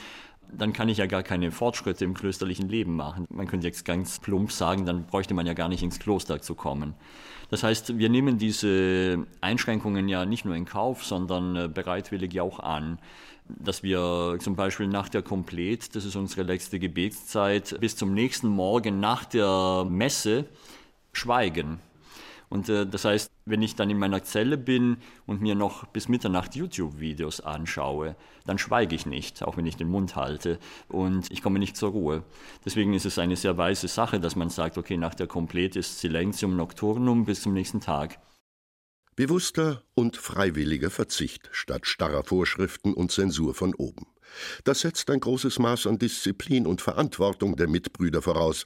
dann 0.57 0.73
kann 0.73 0.89
ich 0.89 0.99
ja 0.99 1.07
gar 1.07 1.23
keine 1.23 1.51
Fortschritte 1.51 2.05
im 2.05 2.15
klösterlichen 2.15 2.69
Leben 2.69 2.97
machen. 2.97 3.27
Man 3.31 3.47
könnte 3.47 3.67
jetzt 3.67 3.85
ganz 3.85 4.19
plump 4.19 4.53
sagen, 4.53 4.87
dann 4.87 5.05
bräuchte 5.05 5.35
man 5.35 5.47
ja 5.47 5.55
gar 5.55 5.69
nicht 5.69 5.83
ins 5.83 5.99
Kloster 5.99 6.41
zu 6.41 6.55
kommen. 6.55 6.95
Das 7.51 7.63
heißt, 7.63 7.99
wir 7.99 8.09
nehmen 8.09 8.39
diese 8.39 9.27
Einschränkungen 9.41 10.09
ja 10.09 10.25
nicht 10.25 10.45
nur 10.45 10.55
in 10.55 10.65
Kauf, 10.65 11.05
sondern 11.05 11.57
äh, 11.57 11.69
bereitwillig 11.69 12.33
ja 12.33 12.43
auch 12.43 12.61
an 12.61 12.99
dass 13.59 13.83
wir 13.83 14.39
zum 14.41 14.55
Beispiel 14.55 14.87
nach 14.87 15.09
der 15.09 15.23
Komplet, 15.23 15.95
das 15.97 16.05
ist 16.05 16.17
unsere 16.17 16.43
letzte 16.43 16.79
Gebetszeit, 16.79 17.77
bis 17.81 17.97
zum 17.97 18.15
nächsten 18.15 18.49
Morgen 18.49 19.01
nach 19.01 19.25
der 19.25 19.87
Messe 19.89 20.45
schweigen. 21.13 21.81
Und 22.51 22.69
äh, 22.69 22.85
das 22.85 23.05
heißt, 23.05 23.31
wenn 23.47 23.63
ich 23.63 23.77
dann 23.77 23.91
in 23.91 23.99
meiner 23.99 24.25
Zelle 24.25 24.59
bin 24.59 24.99
und 25.25 25.41
mir 25.41 25.55
noch 25.55 25.87
bis 25.87 26.09
Mitternacht 26.09 26.57
YouTube-Videos 26.57 27.41
anschaue, 27.41 28.17
dann 28.45 28.59
schweige 28.59 28.97
ich 28.97 29.07
nicht, 29.07 29.45
auch 29.45 29.57
wenn 29.57 29.67
ich 29.67 29.77
den 29.77 29.89
Mund 29.89 30.17
halte 30.17 30.59
und 30.89 31.31
ich 31.31 31.43
komme 31.43 31.61
nicht 31.61 31.77
zur 31.77 31.91
Ruhe. 31.91 32.25
Deswegen 32.65 32.93
ist 32.93 33.07
es 33.07 33.19
eine 33.19 33.37
sehr 33.37 33.57
weise 33.57 33.87
Sache, 33.87 34.19
dass 34.19 34.35
man 34.35 34.51
sagt, 34.51 34.79
okay, 34.79 34.97
nach 34.97 35.15
der 35.15 35.29
Komplet 35.29 35.77
ist 35.77 36.01
Silentium 36.01 36.57
Nocturnum 36.57 37.25
bis 37.25 37.43
zum 37.43 37.55
nächsten 37.55 37.81
Tag. 37.81 38.19
Bewusster 39.15 39.85
und 39.95 40.17
freiwilliger 40.17 40.91
Verzicht 40.91 41.51
statt 41.53 41.87
starrer 41.87 42.25
Vorschriften 42.25 42.95
und 42.95 43.13
Zensur 43.13 43.55
von 43.55 43.75
oben. 43.75 44.07
Das 44.65 44.81
setzt 44.81 45.09
ein 45.11 45.21
großes 45.21 45.59
Maß 45.59 45.87
an 45.87 45.99
Disziplin 45.99 46.67
und 46.67 46.81
Verantwortung 46.81 47.57
der 47.57 47.69
Mitbrüder 47.69 48.23
voraus. 48.23 48.65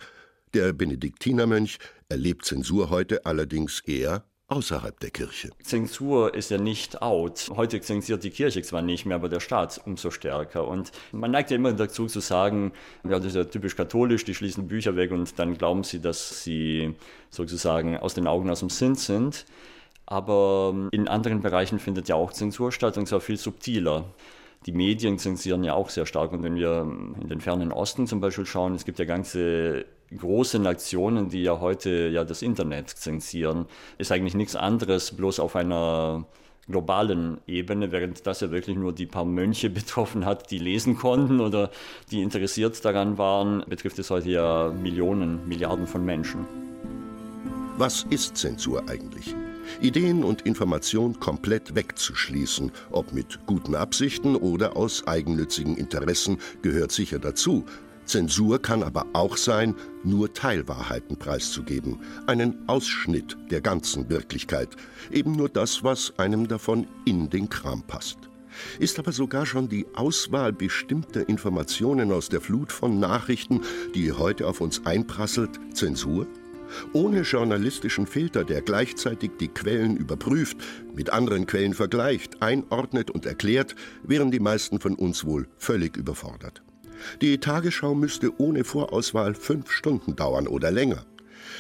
Der 0.55 0.73
Benediktinermönch 0.73 1.79
erlebt 2.09 2.45
Zensur 2.45 2.89
heute 2.89 3.27
allerdings 3.27 3.81
eher 3.81 4.25
außerhalb 4.47 5.01
der 5.01 5.11
Kirche. 5.11 5.51
Zensur 5.61 6.33
ist 6.33 6.53
ja 6.53 6.59
nicht 6.59 7.03
out. 7.03 7.51
Heute 7.57 7.81
zensiert 7.81 8.23
die 8.23 8.31
Kirche 8.31 8.63
zwar 8.63 8.81
nicht 8.81 9.05
mehr, 9.05 9.17
aber 9.17 9.29
der 9.29 9.41
Staat 9.41 9.81
umso 9.85 10.13
stärker. 10.13 10.69
Und 10.69 10.93
man 11.11 11.33
neigt 11.33 11.51
ja 11.51 11.57
immer 11.57 11.73
dazu 11.73 12.07
zu 12.07 12.21
sagen, 12.21 12.71
ja, 13.03 13.19
das 13.19 13.27
ist 13.27 13.35
ja 13.35 13.43
typisch 13.43 13.75
katholisch, 13.75 14.25
die 14.25 14.35
schließen 14.37 14.69
Bücher 14.69 14.95
weg 14.95 15.11
und 15.11 15.41
dann 15.41 15.59
glauben 15.59 15.83
sie, 15.83 16.01
dass 16.01 16.45
sie 16.45 16.95
sozusagen 17.31 17.97
aus 17.97 18.15
den 18.15 18.29
Augen, 18.29 18.49
aus 18.49 18.61
dem 18.61 18.71
Sinn 18.71 18.95
sind. 18.95 19.47
Aber 20.07 20.73
in 20.93 21.09
anderen 21.09 21.41
Bereichen 21.41 21.81
findet 21.81 22.09
ja 22.09 22.15
auch 22.15 22.33
Zensur 22.33 22.71
statt 22.71 22.97
und 22.97 23.09
zwar 23.09 23.21
viel 23.21 23.39
subtiler. 23.39 24.05
Die 24.67 24.73
Medien 24.73 25.19
zensieren 25.19 25.63
ja 25.63 25.75
auch 25.75 25.91
sehr 25.91 26.07
stark. 26.07 26.33
Und 26.33 26.43
wenn 26.43 26.57
wir 26.57 26.83
in 27.21 27.29
den 27.29 27.41
fernen 27.41 27.73
Osten 27.73 28.07
zum 28.07 28.21
Beispiel 28.21 28.47
schauen, 28.47 28.75
es 28.75 28.85
gibt 28.85 28.99
ja 28.99 29.05
ganze 29.05 29.85
große 30.17 30.59
Nationen, 30.59 31.29
die 31.29 31.43
ja 31.43 31.61
heute 31.61 32.09
ja 32.09 32.25
das 32.25 32.43
Internet 32.43 32.89
zensieren, 32.89 33.67
ist 33.99 34.13
eigentlich 34.13 34.35
nichts 34.35 34.57
anderes, 34.57 35.13
bloß 35.13 35.41
auf 35.41 35.57
einer 35.57 36.25
globalen 36.67 37.39
Ebene, 37.47 37.93
während 37.93 38.27
das 38.27 38.41
ja 38.41 38.51
wirklich 38.51 38.77
nur 38.77 38.95
die 38.95 39.07
paar 39.07 39.25
Mönche 39.25 39.69
betroffen 39.71 40.25
hat, 40.25 40.51
die 40.51 40.59
lesen 40.59 40.97
konnten 40.97 41.41
oder 41.41 41.71
die 42.11 42.23
interessiert 42.23 42.83
daran 42.85 43.19
waren, 43.19 43.65
betrifft 43.69 43.99
es 43.99 44.11
heute 44.11 44.31
ja 44.31 44.71
Millionen, 44.71 45.47
Milliarden 45.47 45.87
von 45.87 46.05
Menschen. 46.05 46.47
Was 47.77 48.05
ist 48.05 48.37
Zensur 48.37 48.83
eigentlich? 48.89 49.35
Ideen 49.81 50.25
und 50.25 50.43
Information 50.43 51.19
komplett 51.21 51.75
wegzuschließen, 51.75 52.73
ob 52.91 53.13
mit 53.13 53.41
guten 53.47 53.75
Absichten 53.75 54.37
oder 54.37 54.77
aus 54.77 55.07
eigennützigen 55.07 55.77
Interessen, 55.77 56.39
gehört 56.63 56.93
sicher 56.93 57.19
dazu. 57.19 57.65
Zensur 58.05 58.61
kann 58.61 58.83
aber 58.83 59.07
auch 59.15 59.37
sein, 59.37 59.75
nur 60.03 60.33
Teilwahrheiten 60.33 61.17
preiszugeben, 61.17 62.01
einen 62.27 62.69
Ausschnitt 62.69 63.37
der 63.51 63.61
ganzen 63.61 64.11
Wirklichkeit, 64.11 64.69
eben 65.11 65.33
nur 65.33 65.49
das, 65.49 65.83
was 65.83 66.13
einem 66.19 66.47
davon 66.47 66.87
in 67.07 67.31
den 67.31 67.49
Kram 67.49 67.83
passt. 67.83 68.19
Ist 68.79 68.99
aber 68.99 69.13
sogar 69.13 69.47
schon 69.47 69.69
die 69.69 69.87
Auswahl 69.95 70.53
bestimmter 70.53 71.29
Informationen 71.29 72.13
aus 72.13 72.29
der 72.29 72.41
Flut 72.41 72.71
von 72.71 73.01
Nachrichten, 73.01 73.63
die 73.95 74.13
heute 74.13 74.47
auf 74.47 74.61
uns 74.61 74.87
einprasselt, 74.87 75.59
Zensur? 75.73 76.27
Ohne 76.93 77.23
journalistischen 77.23 78.07
Filter, 78.07 78.45
der 78.45 78.63
gleichzeitig 78.63 79.33
die 79.41 79.49
Quellen 79.49 79.97
überprüft, 79.97 80.59
mit 80.95 81.11
anderen 81.11 81.47
Quellen 81.47 81.75
vergleicht, 81.75 82.43
einordnet 82.43 83.11
und 83.11 83.27
erklärt, 83.27 83.75
wären 84.03 84.31
die 84.31 84.41
meisten 84.41 84.81
von 84.81 84.95
uns 84.95 85.25
wohl 85.25 85.49
völlig 85.59 85.97
überfordert. 85.97 86.63
Die 87.21 87.39
Tagesschau 87.39 87.95
müsste 87.95 88.31
ohne 88.41 88.65
Vorauswahl 88.65 89.35
fünf 89.35 89.71
Stunden 89.71 90.17
dauern 90.17 90.47
oder 90.47 90.71
länger. 90.71 91.05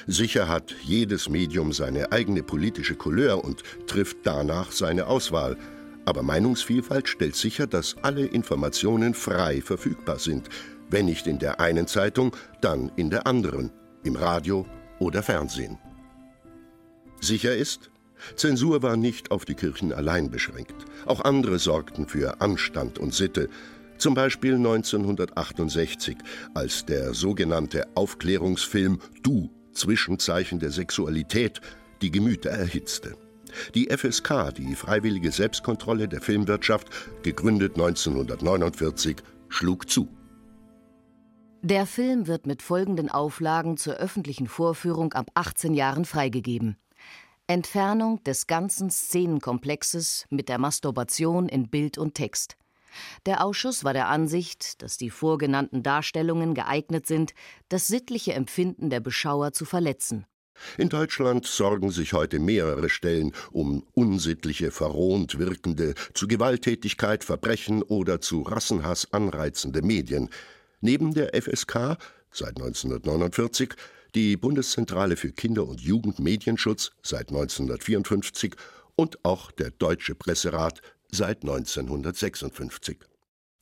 Sicher 0.06 0.48
hat 0.48 0.74
jedes 0.82 1.28
Medium 1.28 1.72
seine 1.72 2.12
eigene 2.12 2.42
politische 2.42 2.94
Couleur 2.94 3.44
und 3.44 3.62
trifft 3.86 4.18
danach 4.24 4.72
seine 4.72 5.06
Auswahl. 5.06 5.56
Aber 6.04 6.22
Meinungsvielfalt 6.22 7.08
stellt 7.08 7.36
sicher, 7.36 7.66
dass 7.66 7.96
alle 8.02 8.26
Informationen 8.26 9.14
frei 9.14 9.62
verfügbar 9.62 10.18
sind. 10.18 10.48
Wenn 10.90 11.06
nicht 11.06 11.26
in 11.26 11.38
der 11.38 11.60
einen 11.60 11.86
Zeitung, 11.86 12.36
dann 12.60 12.92
in 12.96 13.10
der 13.10 13.26
anderen, 13.26 13.70
im 14.02 14.16
Radio 14.16 14.66
oder 14.98 15.22
Fernsehen. 15.22 15.78
Sicher 17.20 17.54
ist, 17.54 17.90
Zensur 18.36 18.82
war 18.82 18.96
nicht 18.96 19.30
auf 19.30 19.44
die 19.44 19.54
Kirchen 19.54 19.92
allein 19.92 20.30
beschränkt. 20.30 20.74
Auch 21.06 21.20
andere 21.20 21.58
sorgten 21.58 22.06
für 22.06 22.40
Anstand 22.40 22.98
und 22.98 23.14
Sitte. 23.14 23.48
Zum 23.98 24.14
Beispiel 24.14 24.54
1968, 24.54 26.16
als 26.54 26.84
der 26.84 27.14
sogenannte 27.14 27.86
Aufklärungsfilm 27.94 28.98
Du, 29.22 29.50
Zwischenzeichen 29.72 30.58
der 30.58 30.70
Sexualität, 30.70 31.60
die 32.02 32.10
Gemüter 32.10 32.50
erhitzte. 32.50 33.16
Die 33.74 33.88
FSK, 33.88 34.52
die 34.56 34.74
Freiwillige 34.74 35.30
Selbstkontrolle 35.30 36.08
der 36.08 36.20
Filmwirtschaft, 36.20 36.88
gegründet 37.22 37.74
1949, 37.74 39.16
schlug 39.48 39.88
zu. 39.88 40.08
Der 41.66 41.86
Film 41.86 42.26
wird 42.26 42.46
mit 42.46 42.60
folgenden 42.60 43.10
Auflagen 43.10 43.78
zur 43.78 43.94
öffentlichen 43.94 44.48
Vorführung 44.48 45.14
ab 45.14 45.30
18 45.32 45.72
Jahren 45.72 46.04
freigegeben. 46.04 46.76
Entfernung 47.46 48.22
des 48.22 48.46
ganzen 48.46 48.90
Szenenkomplexes 48.90 50.26
mit 50.28 50.50
der 50.50 50.58
Masturbation 50.58 51.48
in 51.48 51.70
Bild 51.70 51.96
und 51.96 52.16
Text. 52.16 52.58
Der 53.24 53.42
Ausschuss 53.42 53.82
war 53.82 53.94
der 53.94 54.08
Ansicht, 54.08 54.82
dass 54.82 54.98
die 54.98 55.08
vorgenannten 55.08 55.82
Darstellungen 55.82 56.52
geeignet 56.52 57.06
sind, 57.06 57.32
das 57.70 57.86
sittliche 57.86 58.34
Empfinden 58.34 58.90
der 58.90 59.00
Beschauer 59.00 59.54
zu 59.54 59.64
verletzen. 59.64 60.26
In 60.76 60.90
Deutschland 60.90 61.46
sorgen 61.46 61.90
sich 61.90 62.12
heute 62.12 62.40
mehrere 62.40 62.90
Stellen 62.90 63.32
um 63.52 63.86
unsittliche, 63.94 64.70
verrohnt 64.70 65.38
wirkende, 65.38 65.94
zu 66.12 66.28
Gewalttätigkeit, 66.28 67.24
Verbrechen 67.24 67.82
oder 67.82 68.20
zu 68.20 68.42
Rassenhass 68.42 69.14
anreizende 69.14 69.80
Medien, 69.80 70.28
Neben 70.84 71.14
der 71.14 71.30
FSK 71.32 71.96
seit 72.30 72.58
1949 72.58 73.72
die 74.14 74.36
Bundeszentrale 74.36 75.16
für 75.16 75.32
Kinder- 75.32 75.66
und 75.66 75.80
Jugendmedienschutz 75.80 76.90
seit 77.02 77.30
1954 77.30 78.54
und 78.94 79.24
auch 79.24 79.50
der 79.50 79.70
Deutsche 79.70 80.14
Presserat 80.14 80.82
seit 81.10 81.40
1956. 81.40 82.98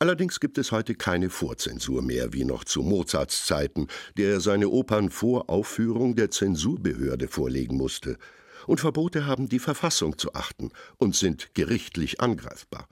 Allerdings 0.01 0.41
gibt 0.41 0.59
es 0.59 0.73
heute 0.73 0.97
keine 0.97 1.31
Vorzensur 1.31 2.03
mehr 2.03 2.33
wie 2.33 2.45
noch 2.45 2.65
zu 2.65 2.83
Mozarts 2.83 3.47
Zeiten, 3.47 3.87
der 4.17 4.41
seine 4.41 4.69
Opern 4.69 5.09
vor 5.09 5.49
Aufführung 5.49 6.17
der 6.17 6.33
Zensurbehörde 6.33 7.29
vorlegen 7.29 7.77
musste. 7.77 8.19
Und 8.67 8.81
Verbote 8.81 9.27
haben 9.27 9.49
die 9.49 9.61
Verfassung 9.61 10.19
zu 10.19 10.35
achten 10.35 10.73
und 10.97 11.15
sind 11.15 11.55
gerichtlich 11.55 12.21
angreifbar. 12.21 12.89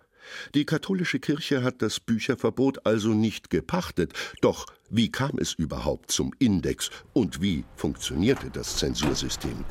Die 0.55 0.65
katholische 0.65 1.19
Kirche 1.19 1.63
hat 1.63 1.83
das 1.83 2.01
Bücherverbot 2.01 2.87
also 2.87 3.11
nicht 3.11 3.51
gepachtet, 3.51 4.13
doch 4.41 4.67
wie 4.89 5.11
kam 5.11 5.39
es 5.39 5.55
überhaupt 5.55 6.11
zum 6.11 6.33
Index 6.39 6.91
und 7.13 7.41
wie 7.41 7.65
funktionierte 7.77 8.51
das 8.51 8.77
Zensursystem? 8.77 9.65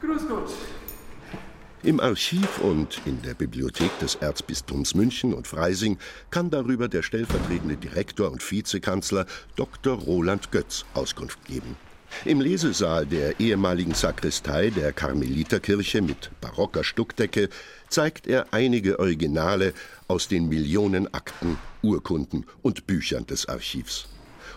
Grüß 0.00 0.28
Gott. 0.28 0.50
Im 1.82 2.00
Archiv 2.00 2.60
und 2.60 3.02
in 3.04 3.20
der 3.20 3.34
Bibliothek 3.34 3.98
des 3.98 4.14
Erzbistums 4.14 4.94
München 4.94 5.34
und 5.34 5.46
Freising 5.46 5.98
kann 6.30 6.48
darüber 6.48 6.88
der 6.88 7.02
stellvertretende 7.02 7.76
Direktor 7.76 8.30
und 8.30 8.50
Vizekanzler 8.50 9.26
Dr. 9.54 9.98
Roland 9.98 10.50
Götz 10.50 10.86
Auskunft 10.94 11.44
geben. 11.44 11.76
Im 12.24 12.40
Lesesaal 12.40 13.06
der 13.06 13.38
ehemaligen 13.38 13.94
Sakristei 13.94 14.70
der 14.70 14.92
Karmeliterkirche 14.92 16.00
mit 16.00 16.30
barocker 16.40 16.82
Stuckdecke 16.82 17.48
zeigt 17.88 18.26
er 18.26 18.46
einige 18.52 18.98
Originale 18.98 19.74
aus 20.08 20.28
den 20.28 20.48
Millionen 20.48 21.12
Akten, 21.12 21.58
Urkunden 21.82 22.46
und 22.62 22.86
Büchern 22.86 23.26
des 23.26 23.46
Archivs. 23.46 24.08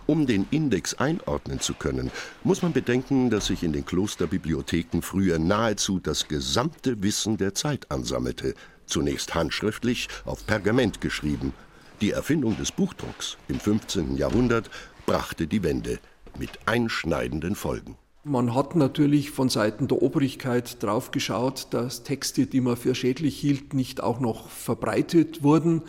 Um 0.05 0.25
den 0.25 0.47
Index 0.51 0.93
einordnen 0.93 1.59
zu 1.59 1.73
können, 1.73 2.11
muss 2.43 2.61
man 2.61 2.71
bedenken, 2.71 3.29
dass 3.29 3.47
sich 3.47 3.63
in 3.63 3.73
den 3.73 3.85
Klosterbibliotheken 3.85 5.01
früher 5.01 5.37
nahezu 5.37 5.99
das 5.99 6.29
gesamte 6.29 7.03
Wissen 7.03 7.35
der 7.35 7.53
Zeit 7.53 7.91
ansammelte, 7.91 8.53
zunächst 8.85 9.35
handschriftlich 9.35 10.07
auf 10.23 10.47
Pergament 10.47 11.01
geschrieben. 11.01 11.53
Die 11.99 12.11
Erfindung 12.11 12.55
des 12.55 12.71
Buchdrucks 12.71 13.37
im 13.49 13.59
15. 13.59 14.15
Jahrhundert 14.15 14.69
brachte 15.05 15.47
die 15.47 15.63
Wende 15.63 15.99
mit 16.39 16.51
einschneidenden 16.65 17.55
Folgen. 17.55 17.97
Man 18.23 18.53
hat 18.53 18.75
natürlich 18.75 19.31
von 19.31 19.47
Seiten 19.47 19.87
der 19.87 20.01
Obrigkeit 20.01 20.83
drauf 20.83 21.11
geschaut, 21.11 21.67
dass 21.71 22.03
Texte, 22.03 22.45
die 22.45 22.59
man 22.59 22.75
für 22.75 22.93
schädlich 22.93 23.37
hielt, 23.37 23.73
nicht 23.73 24.03
auch 24.03 24.19
noch 24.19 24.49
verbreitet 24.49 25.43
wurden. 25.43 25.83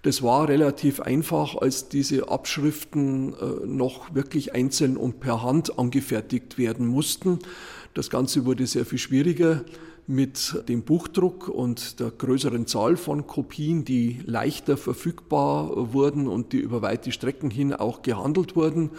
Das 0.00 0.22
war 0.22 0.48
relativ 0.48 1.00
einfach, 1.00 1.56
als 1.56 1.88
diese 1.88 2.28
Abschriften 2.28 3.34
äh, 3.34 3.66
noch 3.66 4.14
wirklich 4.14 4.54
einzeln 4.54 4.96
und 4.96 5.20
per 5.20 5.42
Hand 5.42 5.78
angefertigt 5.78 6.58
werden 6.58 6.86
mussten. 6.86 7.38
Das 7.94 8.10
Ganze 8.10 8.44
wurde 8.44 8.66
sehr 8.66 8.84
viel 8.84 8.98
schwieriger 8.98 9.64
mit 10.06 10.62
dem 10.68 10.82
Buchdruck 10.82 11.48
und 11.48 12.00
der 12.00 12.10
größeren 12.10 12.66
Zahl 12.66 12.96
von 12.96 13.26
Kopien, 13.26 13.84
die 13.84 14.20
leichter 14.26 14.76
verfügbar 14.76 15.92
wurden 15.94 16.28
und 16.28 16.52
die 16.52 16.58
über 16.58 16.82
weite 16.82 17.10
Strecken 17.12 17.50
hin 17.50 17.72
auch 17.72 18.02
gehandelt 18.02 18.56
wurden. 18.56 18.90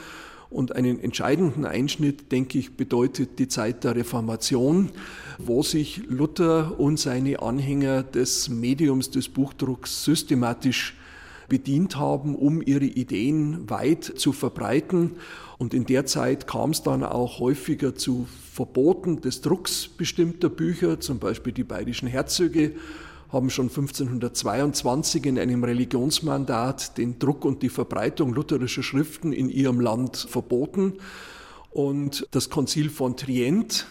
Und 0.50 0.76
einen 0.76 1.00
entscheidenden 1.00 1.66
Einschnitt, 1.66 2.32
denke 2.32 2.60
ich, 2.60 2.78
bedeutet 2.78 3.40
die 3.40 3.48
Zeit 3.48 3.84
der 3.84 3.96
Reformation, 3.96 4.90
wo 5.38 5.64
sich 5.64 6.04
Luther 6.08 6.80
und 6.80 7.00
seine 7.00 7.42
Anhänger 7.42 8.04
des 8.04 8.50
Mediums 8.50 9.10
des 9.10 9.30
Buchdrucks 9.30 10.04
systematisch 10.04 10.96
bedient 11.48 11.98
haben, 11.98 12.36
um 12.36 12.62
ihre 12.62 12.86
Ideen 12.86 13.70
weit 13.70 14.04
zu 14.04 14.32
verbreiten. 14.32 15.12
Und 15.58 15.74
in 15.74 15.86
der 15.86 16.06
Zeit 16.06 16.48
kam 16.48 16.72
es 16.72 16.84
dann 16.84 17.04
auch 17.04 17.40
häufiger 17.40 17.96
zu 17.96 18.28
Verboten 18.52 19.22
des 19.22 19.42
Drucks 19.42 19.88
bestimmter 19.88 20.50
Bücher, 20.50 21.00
zum 21.00 21.20
Beispiel 21.20 21.54
die 21.54 21.64
bayerischen 21.64 22.08
Herzöge 22.08 22.74
haben 23.30 23.50
schon 23.50 23.70
1522 23.70 25.26
in 25.26 25.40
einem 25.40 25.64
Religionsmandat 25.64 26.98
den 26.98 27.20
Druck 27.20 27.46
und 27.46 27.62
die 27.62 27.70
Verbreitung 27.70 28.34
lutherischer 28.34 28.84
Schriften 28.84 29.34
in 29.34 29.50
ihrem 29.50 29.80
Land 29.80 30.18
verboten. 30.30 30.94
Und 31.72 32.28
das 32.32 32.50
Konzil 32.50 32.90
von 32.90 33.18
Trient 33.18 33.88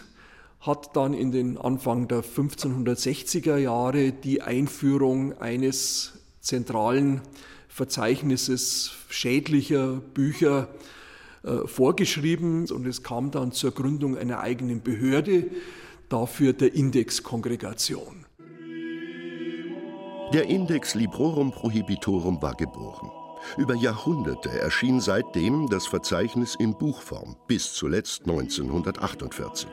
hat 0.61 0.95
dann 0.95 1.13
in 1.13 1.31
den 1.31 1.57
Anfang 1.57 2.07
der 2.07 2.23
1560er 2.23 3.57
Jahre 3.57 4.11
die 4.11 4.41
Einführung 4.41 5.39
eines 5.39 6.13
zentralen 6.41 7.21
Verzeichnisses 7.67 8.91
schädlicher 9.09 10.01
Bücher 10.13 10.69
äh, 11.43 11.67
vorgeschrieben 11.67 12.69
und 12.71 12.87
es 12.87 13.03
kam 13.03 13.29
dann 13.31 13.51
zur 13.51 13.71
Gründung 13.71 14.17
einer 14.17 14.39
eigenen 14.39 14.81
Behörde, 14.81 15.51
dafür 16.09 16.53
der 16.53 16.73
Indexkongregation. 16.73 18.24
Der 20.33 20.49
Index 20.49 20.95
Librorum 20.95 21.51
Prohibitorum 21.51 22.41
war 22.41 22.55
geboren. 22.55 23.11
Über 23.57 23.75
Jahrhunderte 23.75 24.49
erschien 24.59 24.99
seitdem 24.99 25.69
das 25.69 25.85
Verzeichnis 25.85 26.55
in 26.55 26.75
Buchform, 26.75 27.35
bis 27.47 27.73
zuletzt 27.73 28.21
1948. 28.21 29.69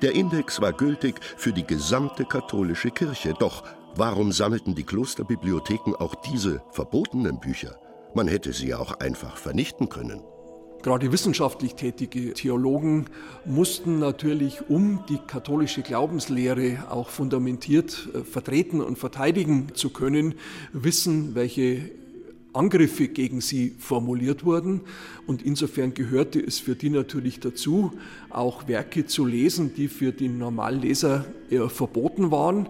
Der 0.00 0.14
Index 0.14 0.62
war 0.62 0.72
gültig 0.72 1.20
für 1.36 1.52
die 1.52 1.66
gesamte 1.66 2.24
katholische 2.24 2.90
Kirche, 2.90 3.34
doch 3.38 3.64
warum 3.94 4.32
sammelten 4.32 4.74
die 4.74 4.84
Klosterbibliotheken 4.84 5.94
auch 5.98 6.14
diese 6.14 6.62
verbotenen 6.70 7.38
Bücher? 7.38 7.78
Man 8.14 8.28
hätte 8.28 8.54
sie 8.54 8.74
auch 8.74 8.94
einfach 8.94 9.36
vernichten 9.36 9.90
können. 9.90 10.22
Gerade 10.82 11.12
wissenschaftlich 11.12 11.76
tätige 11.76 12.32
Theologen 12.32 13.06
mussten 13.44 14.00
natürlich, 14.00 14.68
um 14.68 15.04
die 15.08 15.18
katholische 15.18 15.82
Glaubenslehre 15.82 16.90
auch 16.90 17.08
fundamentiert 17.08 18.08
äh, 18.12 18.24
vertreten 18.24 18.80
und 18.80 18.98
verteidigen 18.98 19.68
zu 19.74 19.90
können, 19.90 20.34
wissen, 20.72 21.36
welche 21.36 21.92
Angriffe 22.52 23.06
gegen 23.06 23.40
sie 23.40 23.74
formuliert 23.78 24.44
wurden. 24.44 24.80
Und 25.26 25.42
insofern 25.42 25.94
gehörte 25.94 26.40
es 26.40 26.58
für 26.58 26.74
die 26.74 26.90
natürlich 26.90 27.38
dazu, 27.38 27.92
auch 28.28 28.66
Werke 28.66 29.06
zu 29.06 29.24
lesen, 29.24 29.74
die 29.76 29.86
für 29.86 30.12
den 30.12 30.38
Normalleser 30.38 31.26
eher 31.48 31.70
verboten 31.70 32.32
waren. 32.32 32.68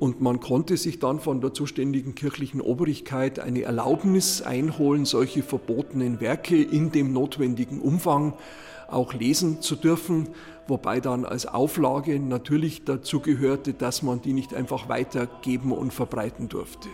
Und 0.00 0.20
man 0.20 0.40
konnte 0.40 0.76
sich 0.76 0.98
dann 0.98 1.20
von 1.20 1.40
der 1.40 1.54
zuständigen 1.54 2.14
kirchlichen 2.14 2.60
Obrigkeit 2.60 3.38
eine 3.38 3.62
Erlaubnis 3.62 4.42
einholen, 4.42 5.04
solche 5.04 5.42
verbotenen 5.42 6.20
Werke 6.20 6.60
in 6.60 6.90
dem 6.90 7.12
notwendigen 7.12 7.80
Umfang 7.80 8.34
auch 8.88 9.14
lesen 9.14 9.60
zu 9.62 9.76
dürfen, 9.76 10.28
wobei 10.66 11.00
dann 11.00 11.24
als 11.24 11.46
Auflage 11.46 12.18
natürlich 12.18 12.84
dazu 12.84 13.20
gehörte, 13.20 13.74
dass 13.74 14.02
man 14.02 14.20
die 14.20 14.32
nicht 14.32 14.54
einfach 14.54 14.88
weitergeben 14.88 15.72
und 15.72 15.92
verbreiten 15.92 16.48
durfte. 16.48 16.88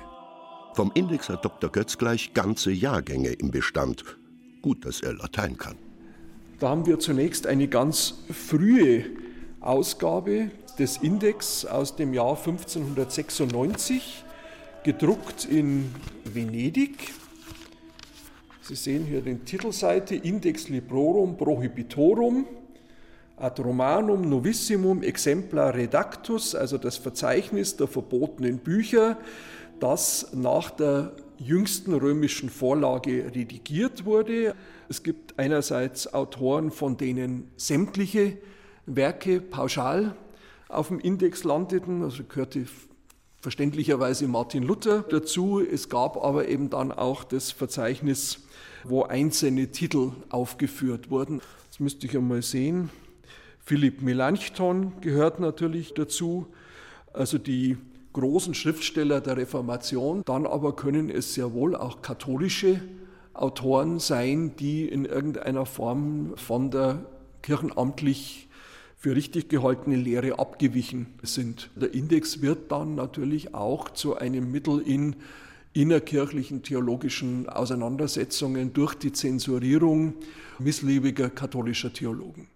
Vom 0.75 0.93
Index 0.95 1.29
hat 1.29 1.45
Dr. 1.45 1.71
Götz 1.71 1.99
gleich 1.99 2.33
ganze 2.33 2.71
Jahrgänge 2.71 3.31
im 3.31 3.51
Bestand. 3.51 4.05
Gut, 4.63 4.85
dass 4.85 5.01
er 5.01 5.15
Latein 5.15 5.57
kann. 5.57 5.77
Da 6.59 6.69
haben 6.69 6.87
wir 6.87 6.99
zunächst 6.99 7.47
eine 7.47 7.69
ganz 7.69 8.23
frühe 8.31 9.05
Ausgabe 9.61 10.51
des 10.75 10.99
Index 10.99 11.65
aus 11.65 11.97
dem 11.97 12.15
Jahr 12.15 12.37
1596, 12.37 14.25
gedruckt 14.85 15.45
in 15.45 15.95
Venedig. 16.25 17.13
Sie 18.63 18.75
sehen 18.75 19.05
hier 19.05 19.21
den 19.21 19.45
Titelseite 19.45 20.15
Index 20.15 20.69
Librorum 20.69 21.37
Prohibitorum 21.37 22.47
ad 23.37 23.61
Romanum 23.63 24.29
Novissimum 24.29 25.03
Exemplar 25.03 25.75
Redactus, 25.75 26.55
also 26.55 26.79
das 26.79 26.97
Verzeichnis 26.97 27.77
der 27.77 27.89
verbotenen 27.89 28.59
Bücher, 28.59 29.19
das 29.81 30.29
nach 30.35 30.71
der 30.71 31.13
jüngsten 31.39 31.95
römischen 31.95 32.51
Vorlage 32.51 33.33
redigiert 33.35 34.05
wurde. 34.05 34.55
Es 34.89 35.03
gibt 35.03 35.39
einerseits 35.39 36.13
Autoren, 36.13 36.71
von 36.71 36.97
denen 36.97 37.51
sämtliche 37.57 38.37
Werke 38.87 39.41
pauschal 39.41 40.15
auf 40.73 40.89
dem 40.89 40.99
Index 41.01 41.45
landeten. 41.45 42.03
Also 42.03 42.25
gehörte 42.25 42.67
verständlicherweise 43.41 44.29
Martin 44.29 44.63
Luther 44.63 45.03
dazu. 45.09 45.61
Es 45.61 45.89
gab 45.89 46.17
aber 46.17 46.49
eben 46.49 46.71
dann 46.71 46.93
auch 46.93 47.25
das 47.25 47.51
Verzeichnis, 47.51 48.41
wo 48.85 49.03
einzelne 49.03 49.71
Titel 49.71 50.13
aufgeführt 50.29 51.11
wurden. 51.11 51.41
Das 51.69 51.81
müsste 51.81 52.07
ich 52.07 52.17
einmal 52.17 52.43
sehen. 52.43 52.91
Philipp 53.61 54.03
Melanchthon 54.03 54.93
gehört 55.01 55.41
natürlich 55.41 55.95
dazu. 55.95 56.47
Also 57.13 57.39
die 57.39 57.77
großen 58.13 58.55
Schriftsteller 58.55 59.21
der 59.21 59.37
Reformation. 59.37 60.23
Dann 60.25 60.47
aber 60.47 60.75
können 60.77 61.11
es 61.11 61.35
sehr 61.35 61.53
wohl 61.53 61.77
auch 61.77 62.03
katholische 62.03 62.81
Autoren 63.35 64.01
sein, 64.01 64.57
die 64.57 64.87
in 64.87 65.05
irgendeiner 65.05 65.67
Form 65.67 66.33
von 66.37 66.71
der 66.71 67.07
kirchenamtlich 67.43 68.49
für 69.01 69.17
richtig 69.17 69.49
gehaltene 69.49 69.97
Lehre 69.97 70.39
abgewichen 70.39 71.07
sind. 71.23 71.71
Der 71.75 71.93
Index 71.95 72.43
wird 72.43 72.71
dann 72.71 72.95
natürlich 72.95 73.55
auch 73.55 73.89
zu 73.89 74.17
einem 74.17 74.53
Mittel 74.53 74.81
in 74.81 75.17
innerkirchlichen 75.73 76.63
theologischen 76.63 77.49
Auseinandersetzungen 77.49 78.75
durch 78.75 78.95
die 78.95 79.13
Zensurierung 79.13 80.15
missliebiger 80.59 81.31
katholischer 81.31 81.93
Theologen. 81.93 82.49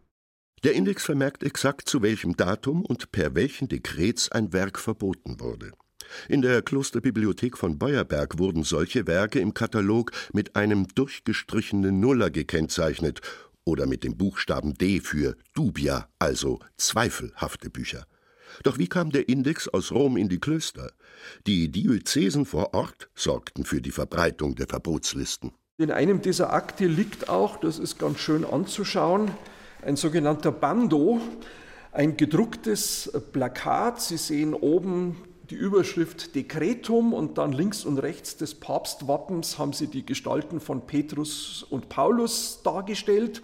Der 0.65 0.75
Index 0.75 1.05
vermerkt 1.05 1.43
exakt, 1.43 1.89
zu 1.89 2.03
welchem 2.03 2.37
Datum 2.37 2.85
und 2.85 3.11
per 3.11 3.35
welchen 3.35 3.69
Dekrets 3.69 4.31
ein 4.31 4.53
Werk 4.53 4.79
verboten 4.79 5.41
wurde. 5.41 5.73
In 6.29 6.43
der 6.43 6.61
Klosterbibliothek 6.61 7.57
von 7.57 7.79
Beuerberg 7.79 8.39
wurden 8.39 8.65
solche 8.65 9.07
Werke 9.07 9.41
im 9.41 9.55
Katalog 9.55 10.13
mit 10.35 10.57
einem 10.57 10.87
durchgestrichenen 10.89 12.01
Nuller 12.01 12.31
gekennzeichnet 12.31 13.23
oder 13.65 13.87
mit 13.87 14.05
dem 14.05 14.17
Buchstaben 14.17 14.75
D 14.75 15.01
für 15.01 15.37
dubia, 15.55 16.09
also 16.19 16.61
zweifelhafte 16.77 17.71
Bücher. 17.71 18.07
Doch 18.63 18.79
wie 18.79 18.87
kam 18.87 19.11
der 19.11 19.29
Index 19.29 19.69
aus 19.69 19.91
Rom 19.91 20.17
in 20.17 20.29
die 20.29 20.39
Klöster? 20.39 20.93
Die 21.47 21.71
Diözesen 21.71 22.47
vor 22.47 22.75
Ort 22.75 23.09
sorgten 23.15 23.65
für 23.65 23.81
die 23.81 23.91
Verbreitung 23.91 24.55
der 24.55 24.67
Verbotslisten. 24.67 25.53
In 25.77 25.91
einem 25.91 26.23
dieser 26.23 26.53
Akte 26.53 26.87
liegt 26.87 27.29
auch, 27.29 27.57
das 27.57 27.79
ist 27.79 27.99
ganz 27.99 28.21
schön 28.21 28.45
anzuschauen, 28.45 29.33
ein 29.83 29.97
sogenannter 29.97 30.53
Bando, 30.53 31.21
ein 31.91 32.17
gedrucktes 32.17 33.11
Plakat. 33.33 34.01
Sie 34.01 34.17
sehen 34.17 34.55
oben 34.55 35.17
die 35.51 35.57
Überschrift 35.57 36.35
Dekretum 36.35 37.13
und 37.13 37.37
dann 37.37 37.53
links 37.53 37.85
und 37.85 37.99
rechts 37.99 38.37
des 38.37 38.55
Papstwappens 38.55 39.59
haben 39.59 39.73
sie 39.73 39.89
die 39.89 40.07
Gestalten 40.07 40.61
von 40.61 40.87
Petrus 40.87 41.67
und 41.69 41.89
Paulus 41.89 42.61
dargestellt. 42.63 43.43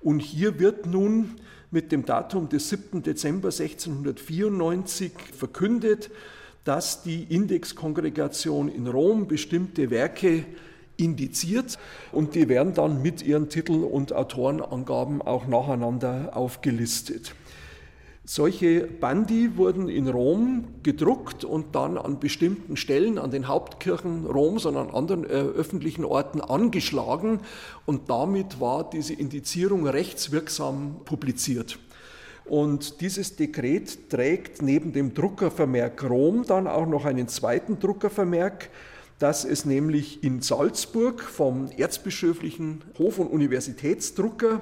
Und 0.00 0.20
hier 0.20 0.58
wird 0.58 0.86
nun 0.86 1.36
mit 1.70 1.92
dem 1.92 2.04
Datum 2.04 2.48
des 2.48 2.70
7. 2.70 3.02
Dezember 3.02 3.48
1694 3.48 5.12
verkündet, 5.36 6.10
dass 6.64 7.02
die 7.02 7.22
Indexkongregation 7.24 8.68
in 8.68 8.86
Rom 8.86 9.28
bestimmte 9.28 9.90
Werke 9.90 10.44
indiziert 10.96 11.78
und 12.10 12.34
die 12.34 12.48
werden 12.48 12.74
dann 12.74 13.00
mit 13.00 13.22
ihren 13.22 13.48
Titel 13.48 13.84
und 13.84 14.12
Autorenangaben 14.12 15.22
auch 15.22 15.46
nacheinander 15.46 16.36
aufgelistet. 16.36 17.34
Solche 18.30 18.82
Bandi 18.82 19.56
wurden 19.56 19.88
in 19.88 20.06
Rom 20.06 20.66
gedruckt 20.82 21.44
und 21.44 21.74
dann 21.74 21.96
an 21.96 22.20
bestimmten 22.20 22.76
Stellen, 22.76 23.16
an 23.18 23.30
den 23.30 23.48
Hauptkirchen 23.48 24.26
Roms 24.26 24.66
und 24.66 24.76
an 24.76 24.90
anderen 24.90 25.24
äh, 25.24 25.28
öffentlichen 25.28 26.04
Orten 26.04 26.42
angeschlagen. 26.42 27.40
Und 27.86 28.10
damit 28.10 28.60
war 28.60 28.90
diese 28.90 29.14
Indizierung 29.14 29.86
rechtswirksam 29.86 30.96
publiziert. 31.06 31.78
Und 32.44 33.00
dieses 33.00 33.36
Dekret 33.36 34.10
trägt 34.10 34.60
neben 34.60 34.92
dem 34.92 35.14
Druckervermerk 35.14 36.04
Rom 36.04 36.44
dann 36.44 36.66
auch 36.66 36.86
noch 36.86 37.06
einen 37.06 37.28
zweiten 37.28 37.78
Druckervermerk, 37.78 38.68
dass 39.18 39.46
es 39.46 39.64
nämlich 39.64 40.22
in 40.22 40.42
Salzburg 40.42 41.22
vom 41.22 41.70
erzbischöflichen 41.78 42.84
Hof- 42.98 43.20
und 43.20 43.28
Universitätsdrucker 43.28 44.60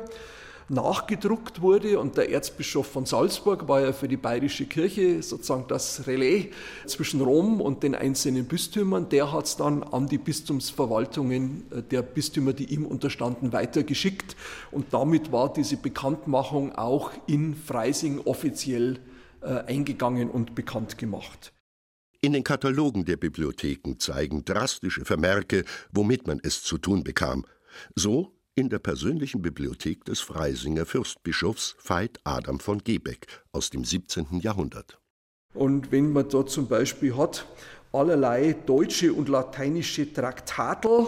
nachgedruckt 0.69 1.61
wurde. 1.63 1.99
Und 1.99 2.17
der 2.17 2.31
Erzbischof 2.31 2.87
von 2.87 3.07
Salzburg 3.07 3.69
war 3.69 3.81
ja 3.81 3.93
für 3.93 4.09
die 4.09 4.17
bayerische 4.17 4.67
Kirche 4.67 5.23
sozusagen 5.23 5.67
das 5.69 6.07
Relais 6.07 6.51
zwischen 6.87 7.21
Rom 7.21 7.61
und 7.61 7.83
den 7.83 7.95
einzelnen 7.95 8.47
Bistümern. 8.47 9.09
Der 9.09 9.33
hat 9.33 9.47
es 9.47 9.57
dann 9.57 9.83
an 9.83 10.09
die 10.09 10.19
Bistumsverwaltungen 10.19 11.65
äh, 11.71 11.83
der 11.83 12.03
Bistümer, 12.03 12.53
die 12.53 12.73
ihm 12.73 12.87
unterstanden, 12.87 13.53
weitergeschickt. 13.53 14.37
Und 14.71 14.93
damit 14.93 15.33
war 15.33 15.53
diese 15.53 15.77
Bekanntmachung 15.77 16.75
auch 16.75 17.13
in 17.27 17.55
Freising 17.55 18.21
offiziell 18.21 18.99
äh, 19.41 19.47
eingegangen 19.47 20.31
und 20.31 20.55
bekannt 20.55 20.99
gemacht. 20.99 21.53
In 22.21 22.33
den 22.33 22.43
Katalogen 22.43 23.05
der 23.05 23.17
Bibliotheken 23.17 23.99
zeigen 23.99 24.45
drastische 24.45 25.05
Vermerke, 25.05 25.65
womit 25.93 26.27
man 26.27 26.41
es 26.43 26.63
zu 26.63 26.79
tun 26.79 27.05
bekam. 27.05 27.45
So 27.95 28.36
in 28.59 28.71
der 28.71 28.79
persönlichen 28.79 29.43
Bibliothek 29.43 30.07
des 30.07 30.21
Freisinger 30.21 30.87
Fürstbischofs 30.87 31.77
Veit 31.85 32.19
Adam 32.25 32.59
von 32.59 32.83
Gebeck 32.83 33.27
aus 33.53 33.69
dem 33.69 33.85
17. 33.85 34.41
Jahrhundert. 34.41 34.99
Und 35.53 35.93
wenn 35.93 36.11
man 36.11 36.27
dort 36.31 36.49
zum 36.49 36.67
Beispiel 36.67 37.15
hat, 37.19 37.47
allerlei 37.93 38.55
deutsche 38.65 39.13
und 39.13 39.29
lateinische 39.29 40.11
Traktatel, 40.11 41.07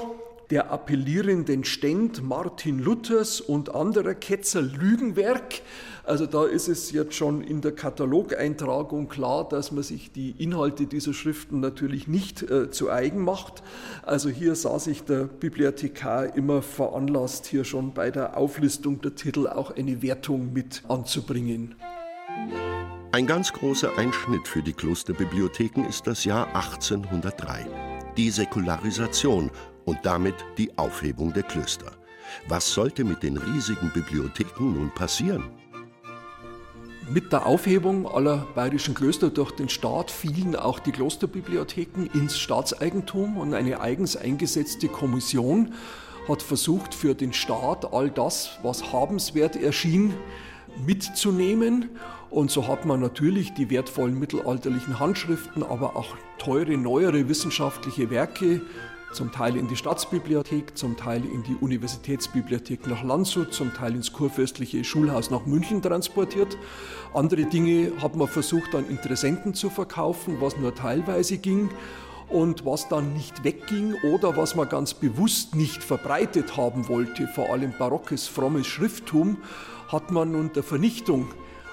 der 0.51 0.71
appellierenden 0.71 1.65
Ständ 1.65 2.23
Martin 2.23 2.79
Luthers 2.79 3.41
und 3.41 3.75
anderer 3.75 4.15
Ketzer 4.15 4.63
Lügenwerk. 4.63 5.61
Also 6.05 6.25
da 6.25 6.47
ist 6.47 6.69
es 6.69 6.91
jetzt 6.91 7.15
schon 7.15 7.43
in 7.43 7.61
der 7.61 7.73
Katalogeintragung 7.73 9.09
klar, 9.09 9.47
dass 9.47 9.73
man 9.73 9.83
sich 9.83 10.11
die 10.11 10.31
Inhalte 10.43 10.87
dieser 10.87 11.13
Schriften 11.13 11.61
natürlich 11.61 12.09
nicht 12.09 12.43
äh, 12.43 12.71
zu 12.71 12.91
eigen 12.91 13.23
macht. 13.23 13.63
Also 14.03 14.31
hier 14.31 14.55
sah 14.55 14.79
sich 14.79 15.05
der 15.05 15.25
Bibliothekar 15.25 16.35
immer 16.35 16.63
veranlasst, 16.63 17.45
hier 17.45 17.65
schon 17.65 17.93
bei 17.93 18.11
der 18.11 18.39
Auflistung 18.39 19.03
der 19.03 19.17
Titel 19.17 19.47
auch 19.47 19.77
eine 19.77 20.01
Wertung 20.01 20.55
mit 20.55 20.83
anzubringen. 20.89 21.75
Ein 23.13 23.27
ganz 23.27 23.53
großer 23.53 23.99
Einschnitt 23.99 24.49
für 24.49 24.63
die 24.63 24.73
Klosterbibliotheken 24.73 25.85
ist 25.87 26.07
das 26.07 26.25
Jahr 26.25 26.47
1803. 26.55 27.67
Die 28.17 28.31
Säkularisation 28.31 29.51
und 29.89 30.01
damit 30.03 30.35
die 30.59 30.77
Aufhebung 30.77 31.33
der 31.33 31.45
Klöster. 31.45 31.93
Was 32.47 32.71
sollte 32.71 33.05
mit 33.05 33.23
den 33.23 33.39
riesigen 33.39 33.91
Bibliotheken 33.95 34.75
nun 34.75 34.91
passieren? 34.91 35.45
Mit 37.11 37.33
der 37.33 37.47
Aufhebung 37.47 38.07
aller 38.07 38.47
bayerischen 38.55 38.95
Klöster 38.95 39.31
durch 39.31 39.51
den 39.53 39.71
Staat 39.71 40.11
fielen 40.11 40.55
auch 40.57 40.79
die 40.79 40.93
Klosterbibliotheken 40.93 42.07
ins 42.13 42.39
Staatseigentum 42.39 43.39
und 43.39 43.55
eine 43.55 43.81
eigens 43.81 44.15
eingesetzte 44.15 44.89
Kommission 44.89 45.73
hat 46.29 46.43
versucht, 46.43 46.93
für 46.95 47.15
den 47.15 47.33
Staat 47.33 47.91
all 47.91 48.11
das, 48.11 48.59
was 48.63 48.93
habenswert 48.93 49.57
erschien, 49.57 50.13
mitzunehmen. 50.87 51.89
Und 52.29 52.51
so 52.51 52.69
hat 52.69 52.85
man 52.85 53.01
natürlich 53.01 53.55
die 53.55 53.71
wertvollen 53.71 54.19
mittelalterlichen 54.19 55.01
Handschriften, 55.01 55.63
aber 55.63 55.97
auch 55.97 56.15
teure, 56.37 56.77
neuere 56.77 57.31
wissenschaftliche 57.31 58.11
Werke 58.11 58.61
zum 59.13 59.33
Teil 59.33 59.57
in 59.57 59.69
die 59.69 59.77
Staatsbibliothek, 59.77 60.77
zum 60.77 60.97
Teil 60.97 61.25
in 61.25 61.43
die 61.43 61.57
Universitätsbibliothek 61.57 62.87
nach 62.87 63.03
Landshut, 63.03 63.53
zum 63.53 63.73
Teil 63.75 63.95
ins 63.95 64.13
kurfürstliche 64.13 64.85
Schulhaus 64.85 65.31
nach 65.31 65.47
München 65.47 65.83
transportiert. 65.83 66.57
Andere 67.15 67.45
Dinge 67.45 67.93
hat 68.03 68.17
man 68.17 68.29
versucht 68.29 68.75
an 68.75 68.89
Interessenten 68.89 69.55
zu 69.55 69.71
verkaufen, 69.71 70.37
was 70.41 70.57
nur 70.57 70.75
teilweise 70.75 71.39
ging. 71.39 71.71
Und 72.29 72.67
was 72.67 72.89
dann 72.89 73.15
nicht 73.15 73.43
wegging 73.43 73.95
oder 74.13 74.37
was 74.37 74.55
man 74.55 74.69
ganz 74.69 74.93
bewusst 74.93 75.55
nicht 75.55 75.83
verbreitet 75.83 76.59
haben 76.59 76.87
wollte, 76.87 77.27
vor 77.27 77.49
allem 77.49 77.73
barockes, 77.79 78.29
frommes 78.29 78.67
Schrifttum, 78.67 79.39
hat 79.89 80.11
man 80.11 80.35
unter 80.35 80.63
Vernichtung 80.63 81.29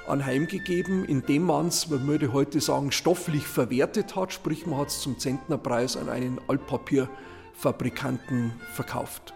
anheimgegeben, 0.08 1.06
indem 1.06 1.44
man 1.44 1.68
es, 1.68 1.88
man 1.90 2.08
würde 2.08 2.34
heute 2.34 2.60
sagen, 2.62 2.92
stofflich 2.92 3.46
verwertet 3.48 4.16
hat, 4.16 4.34
sprich 4.34 4.66
man 4.66 4.80
hat 4.80 4.88
es 4.90 5.02
zum 5.02 5.20
Zentnerpreis 5.20 5.98
an 5.98 6.10
einen 6.10 6.42
Altpapierfabrikanten 6.48 8.54
verkauft. 8.74 9.36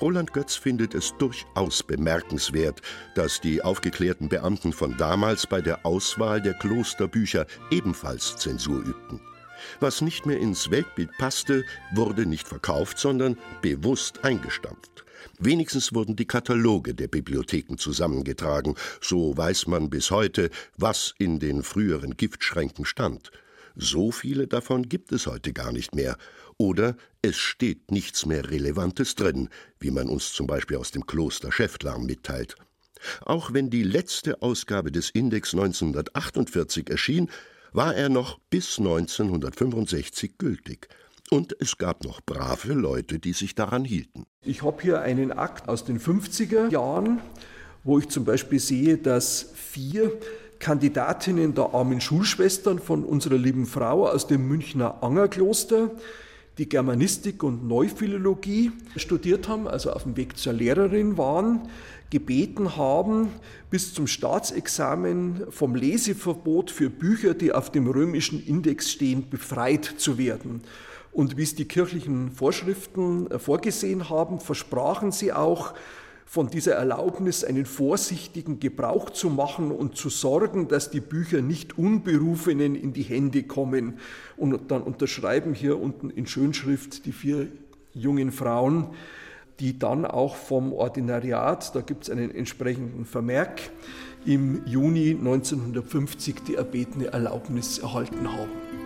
Roland 0.00 0.32
Götz 0.32 0.56
findet 0.56 0.94
es 0.94 1.14
durchaus 1.18 1.82
bemerkenswert, 1.82 2.82
dass 3.14 3.40
die 3.40 3.62
aufgeklärten 3.62 4.28
Beamten 4.28 4.72
von 4.72 4.96
damals 4.98 5.46
bei 5.46 5.60
der 5.60 5.86
Auswahl 5.86 6.42
der 6.42 6.54
Klosterbücher 6.54 7.46
ebenfalls 7.70 8.36
Zensur 8.36 8.80
übten. 8.80 9.20
Was 9.80 10.00
nicht 10.00 10.26
mehr 10.26 10.38
ins 10.38 10.70
Weltbild 10.70 11.10
passte, 11.16 11.64
wurde 11.94 12.26
nicht 12.26 12.48
verkauft, 12.48 12.98
sondern 12.98 13.38
bewusst 13.62 14.24
eingestampft. 14.24 15.03
Wenigstens 15.38 15.94
wurden 15.94 16.16
die 16.16 16.26
Kataloge 16.26 16.94
der 16.94 17.08
Bibliotheken 17.08 17.76
zusammengetragen, 17.76 18.74
so 19.00 19.36
weiß 19.36 19.66
man 19.66 19.90
bis 19.90 20.10
heute, 20.10 20.50
was 20.76 21.14
in 21.18 21.38
den 21.38 21.62
früheren 21.62 22.16
Giftschränken 22.16 22.84
stand. 22.84 23.30
So 23.76 24.12
viele 24.12 24.46
davon 24.46 24.88
gibt 24.88 25.12
es 25.12 25.26
heute 25.26 25.52
gar 25.52 25.72
nicht 25.72 25.94
mehr. 25.94 26.16
Oder 26.58 26.96
es 27.22 27.36
steht 27.36 27.90
nichts 27.90 28.24
mehr 28.24 28.48
Relevantes 28.50 29.16
drin, 29.16 29.48
wie 29.80 29.90
man 29.90 30.08
uns 30.08 30.32
zum 30.32 30.46
Beispiel 30.46 30.76
aus 30.76 30.92
dem 30.92 31.06
Kloster 31.06 31.50
Schäftlarn 31.50 32.06
mitteilt. 32.06 32.54
Auch 33.22 33.52
wenn 33.52 33.70
die 33.70 33.82
letzte 33.82 34.40
Ausgabe 34.42 34.92
des 34.92 35.10
Index 35.10 35.52
1948 35.52 36.88
erschien, 36.88 37.28
war 37.72 37.94
er 37.94 38.08
noch 38.08 38.38
bis 38.50 38.78
1965 38.78 40.38
gültig. 40.38 40.88
Und 41.34 41.56
es 41.58 41.78
gab 41.78 42.04
noch 42.04 42.20
brave 42.20 42.74
Leute, 42.74 43.18
die 43.18 43.32
sich 43.32 43.56
daran 43.56 43.84
hielten. 43.84 44.24
Ich 44.44 44.62
habe 44.62 44.80
hier 44.80 45.00
einen 45.00 45.32
Akt 45.32 45.68
aus 45.68 45.84
den 45.84 45.98
50er 45.98 46.70
Jahren, 46.70 47.20
wo 47.82 47.98
ich 47.98 48.08
zum 48.08 48.24
Beispiel 48.24 48.60
sehe, 48.60 48.98
dass 48.98 49.50
vier 49.52 50.12
Kandidatinnen 50.60 51.52
der 51.52 51.74
armen 51.74 52.00
Schulschwestern 52.00 52.78
von 52.78 53.02
unserer 53.02 53.36
lieben 53.36 53.66
Frau 53.66 54.06
aus 54.06 54.28
dem 54.28 54.46
Münchner 54.46 55.02
Angerkloster 55.02 55.90
die 56.56 56.68
Germanistik 56.68 57.42
und 57.42 57.66
Neuphilologie 57.66 58.70
studiert 58.94 59.48
haben, 59.48 59.66
also 59.66 59.90
auf 59.90 60.04
dem 60.04 60.16
Weg 60.16 60.38
zur 60.38 60.52
Lehrerin 60.52 61.18
waren, 61.18 61.62
gebeten 62.10 62.76
haben, 62.76 63.28
bis 63.70 63.92
zum 63.92 64.06
Staatsexamen 64.06 65.46
vom 65.50 65.74
Leseverbot 65.74 66.70
für 66.70 66.90
Bücher, 66.90 67.34
die 67.34 67.52
auf 67.52 67.72
dem 67.72 67.88
römischen 67.88 68.40
Index 68.46 68.92
stehen, 68.92 69.28
befreit 69.28 69.84
zu 69.96 70.16
werden. 70.16 70.62
Und 71.14 71.36
wie 71.36 71.44
es 71.44 71.54
die 71.54 71.64
kirchlichen 71.64 72.32
Vorschriften 72.32 73.30
äh, 73.30 73.38
vorgesehen 73.38 74.10
haben, 74.10 74.40
versprachen 74.40 75.12
sie 75.12 75.32
auch, 75.32 75.72
von 76.26 76.48
dieser 76.48 76.72
Erlaubnis 76.74 77.44
einen 77.44 77.64
vorsichtigen 77.64 78.58
Gebrauch 78.58 79.10
zu 79.10 79.30
machen 79.30 79.70
und 79.70 79.96
zu 79.96 80.08
sorgen, 80.08 80.66
dass 80.66 80.90
die 80.90 81.00
Bücher 81.00 81.42
nicht 81.42 81.78
Unberufenen 81.78 82.74
in 82.74 82.92
die 82.92 83.02
Hände 83.02 83.44
kommen. 83.44 83.98
Und 84.36 84.72
dann 84.72 84.82
unterschreiben 84.82 85.54
hier 85.54 85.80
unten 85.80 86.10
in 86.10 86.26
Schönschrift 86.26 87.06
die 87.06 87.12
vier 87.12 87.46
jungen 87.92 88.32
Frauen, 88.32 88.88
die 89.60 89.78
dann 89.78 90.04
auch 90.04 90.34
vom 90.34 90.72
Ordinariat, 90.72 91.72
da 91.76 91.82
gibt 91.82 92.04
es 92.04 92.10
einen 92.10 92.34
entsprechenden 92.34 93.04
Vermerk, 93.04 93.60
im 94.26 94.66
Juni 94.66 95.10
1950 95.10 96.36
die 96.48 96.54
erbetene 96.56 97.12
Erlaubnis 97.12 97.78
erhalten 97.78 98.32
haben. 98.32 98.83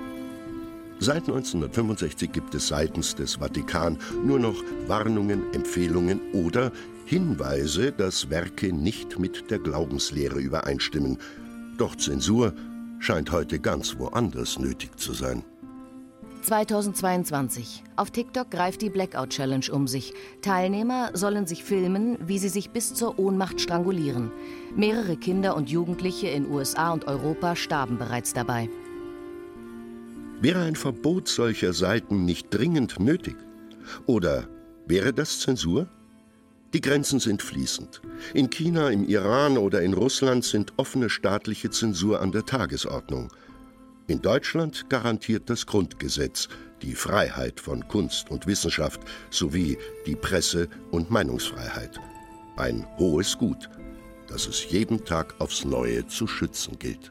Seit 1.01 1.29
1965 1.29 2.33
gibt 2.33 2.55
es 2.55 2.69
seitens 2.69 3.15
des 3.15 3.37
Vatikan 3.37 3.99
nur 4.25 4.41
noch 4.41 4.57
Warnungen, 4.89 5.53
Empfehlungen 5.55 6.21
oder 6.33 6.73
Hinweise, 7.05 7.93
dass 7.93 8.31
Werke 8.31 8.73
nicht 8.73 9.19
mit 9.19 9.51
der 9.51 9.61
Glaubenslehre 9.61 10.41
übereinstimmen. 10.41 11.19
Doch 11.79 11.95
Zensur 11.95 12.53
scheint 12.99 13.31
heute 13.31 13.61
ganz 13.61 13.97
woanders 13.99 14.59
nötig 14.59 14.99
zu 14.99 15.13
sein. 15.13 15.45
2022. 16.43 17.85
Auf 17.97 18.11
TikTok 18.11 18.51
greift 18.51 18.83
die 18.83 18.91
Blackout 18.91 19.31
Challenge 19.31 19.67
um 19.71 19.87
sich. 19.87 20.15
Teilnehmer 20.43 21.11
sollen 21.15 21.47
sich 21.47 21.63
filmen, 21.63 22.17
wie 22.21 22.39
sie 22.39 22.49
sich 22.49 22.71
bis 22.71 22.95
zur 22.95 23.19
Ohnmacht 23.19 23.61
strangulieren. 23.61 24.31
Mehrere 24.75 25.17
Kinder 25.17 25.57
und 25.57 25.71
Jugendliche 25.71 26.29
in 26.29 26.51
USA 26.51 26.93
und 26.93 27.07
Europa 27.07 27.55
starben 27.55 27.99
bereits 27.99 28.33
dabei. 28.33 28.69
Wäre 30.41 30.61
ein 30.61 30.77
Verbot 30.77 31.27
solcher 31.27 31.73
Seiten 31.73 32.25
nicht 32.25 32.55
dringend 32.55 33.01
nötig? 33.01 33.37
Oder 34.07 34.49
wäre 34.87 35.13
das 35.13 35.41
Zensur? 35.41 35.89
Die 36.73 36.81
Grenzen 36.81 37.19
sind 37.19 37.43
fließend. 37.43 38.01
In 38.35 38.49
China, 38.49 38.91
im 38.91 39.09
Iran 39.09 39.59
oder 39.59 39.83
in 39.83 39.95
Russland 39.95 40.45
sind 40.45 40.75
offene 40.77 41.11
staatliche 41.11 41.71
Zensur 41.71 42.21
an 42.21 42.31
der 42.31 42.47
Tagesordnung. 42.47 43.33
In 44.07 44.23
Deutschland 44.23 44.89
garantiert 44.89 45.51
das 45.51 45.67
Grundgesetz 45.67 46.49
die 46.83 46.95
Freiheit 46.95 47.59
von 47.59 47.89
Kunst 47.89 48.31
und 48.31 48.47
Wissenschaft 48.47 49.01
sowie 49.31 49.77
die 50.07 50.15
Presse- 50.15 50.69
und 50.93 51.11
Meinungsfreiheit. 51.11 51.99
Ein 52.57 52.87
hohes 52.97 53.37
Gut, 53.37 53.69
das 54.29 54.47
es 54.47 54.71
jeden 54.71 55.05
Tag 55.05 55.35
aufs 55.41 55.65
Neue 55.65 56.07
zu 56.07 56.29
schützen 56.29 56.79
gilt. 56.79 57.11